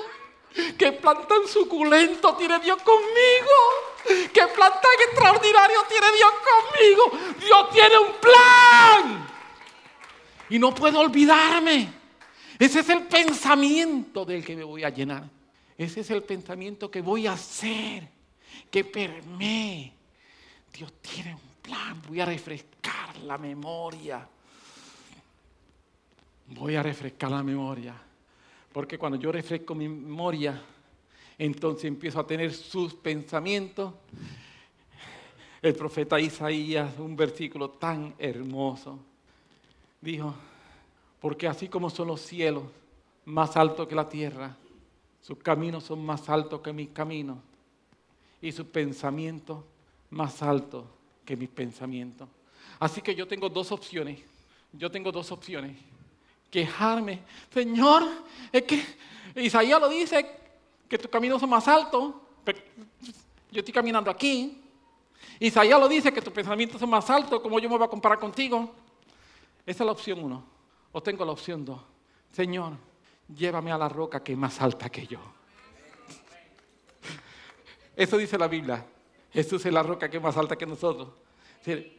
[0.79, 4.31] Qué plan tan suculento tiene Dios conmigo.
[4.33, 7.35] Qué plan tan extraordinario tiene Dios conmigo.
[7.39, 9.29] Dios tiene un plan.
[10.49, 11.93] Y no puedo olvidarme.
[12.59, 15.25] Ese es el pensamiento del que me voy a llenar.
[15.77, 18.09] Ese es el pensamiento que voy a hacer,
[18.71, 19.96] que permee.
[20.77, 22.03] Dios tiene un plan.
[22.07, 24.29] Voy a refrescar la memoria.
[26.49, 27.95] Voy a refrescar la memoria.
[28.73, 30.61] Porque cuando yo refresco mi memoria,
[31.39, 33.95] entonces empiezo a tener sus pensamientos.
[35.63, 38.99] El profeta Isaías, un versículo tan hermoso,
[40.01, 40.35] dijo,
[41.21, 42.65] porque así como son los cielos
[43.25, 44.55] más altos que la tierra,
[45.23, 47.39] sus caminos son más altos que mis caminos
[48.43, 49.65] y sus pensamientos
[50.17, 50.85] más altos
[51.25, 52.29] que mis pensamientos.
[52.79, 54.21] Así que yo tengo dos opciones.
[54.73, 55.77] Yo tengo dos opciones
[56.51, 57.21] quejarme.
[57.53, 58.03] Señor,
[58.53, 58.83] es que
[59.37, 60.27] Isaías lo dice,
[60.89, 62.15] que tus caminos son más altos.
[63.51, 64.63] yo estoy caminando aquí.
[65.39, 68.19] Isaías lo dice, que tus pensamientos son más altos, como yo me voy a comparar
[68.19, 68.73] contigo.
[69.67, 70.45] Esa es la opción uno.
[70.93, 71.81] O tengo la opción dos.
[72.33, 72.73] Señor,
[73.35, 75.19] llévame a la roca que es más alta que yo.
[77.95, 78.85] Eso dice la Biblia.
[79.37, 81.09] Jesús es la roca que es más alta que nosotros.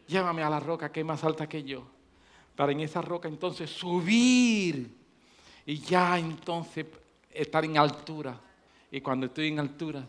[0.08, 1.86] Llévame a la roca que es más alta que yo
[2.56, 4.92] para en esa roca entonces subir
[5.64, 6.86] y ya entonces
[7.32, 8.36] estar en altura.
[8.90, 10.04] Y cuando estoy en altura,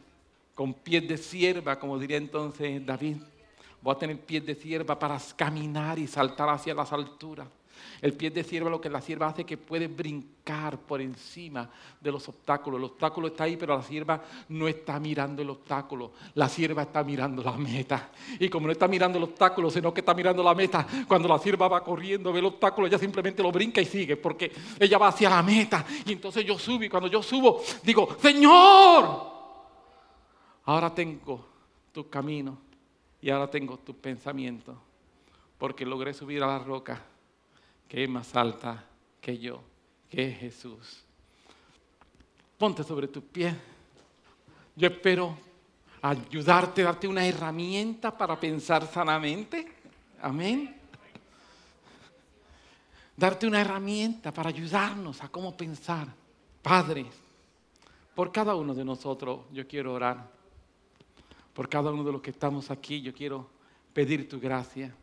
[0.55, 3.17] con pies de sierva, como diría entonces David,
[3.79, 7.47] voy a tener pies de sierva para caminar y saltar hacia las alturas.
[8.01, 11.69] El pie de sierva lo que la sierva hace es que puede brincar por encima
[11.99, 12.79] de los obstáculos.
[12.79, 16.13] El obstáculo está ahí, pero la sierva no está mirando el obstáculo.
[16.35, 18.09] La sierva está mirando la meta.
[18.39, 21.39] Y como no está mirando el obstáculo, sino que está mirando la meta, cuando la
[21.39, 25.09] sierva va corriendo, ve el obstáculo, ella simplemente lo brinca y sigue, porque ella va
[25.09, 25.85] hacia la meta.
[26.05, 29.29] Y entonces yo subo y cuando yo subo, digo, Señor,
[30.65, 31.45] ahora tengo
[31.91, 32.57] tu camino
[33.21, 34.75] y ahora tengo tus pensamientos,
[35.57, 37.01] porque logré subir a la roca
[37.89, 38.85] que es más alta
[39.19, 39.61] que yo,
[40.09, 41.03] que es Jesús.
[42.57, 43.55] Ponte sobre tus pies.
[44.75, 45.35] Yo espero
[46.01, 49.67] ayudarte, darte una herramienta para pensar sanamente.
[50.21, 50.75] Amén.
[53.17, 56.07] Darte una herramienta para ayudarnos a cómo pensar.
[56.61, 57.07] Padre,
[58.13, 60.29] por cada uno de nosotros yo quiero orar.
[61.53, 63.49] Por cada uno de los que estamos aquí yo quiero
[63.93, 64.93] pedir tu gracia.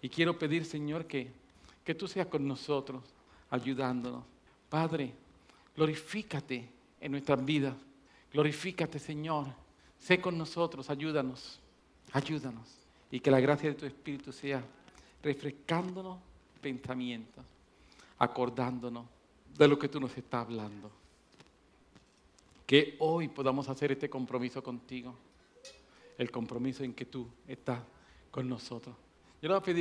[0.00, 1.39] Y quiero pedir, Señor, que
[1.84, 3.02] que tú seas con nosotros,
[3.50, 4.24] ayudándonos.
[4.68, 5.12] Padre,
[5.76, 6.68] glorifícate
[7.00, 7.74] en nuestras vidas.
[8.32, 9.46] Glorifícate, Señor.
[9.98, 11.60] Sé con nosotros, ayúdanos,
[12.12, 12.66] ayúdanos.
[13.10, 14.62] Y que la gracia de tu Espíritu sea
[15.22, 16.18] refrescándonos
[16.60, 17.44] pensamientos,
[18.18, 19.06] acordándonos
[19.56, 20.90] de lo que tú nos estás hablando.
[22.66, 25.14] Que hoy podamos hacer este compromiso contigo,
[26.16, 27.80] el compromiso en que tú estás
[28.30, 28.94] con nosotros.
[29.42, 29.78] Yo le voy a pedir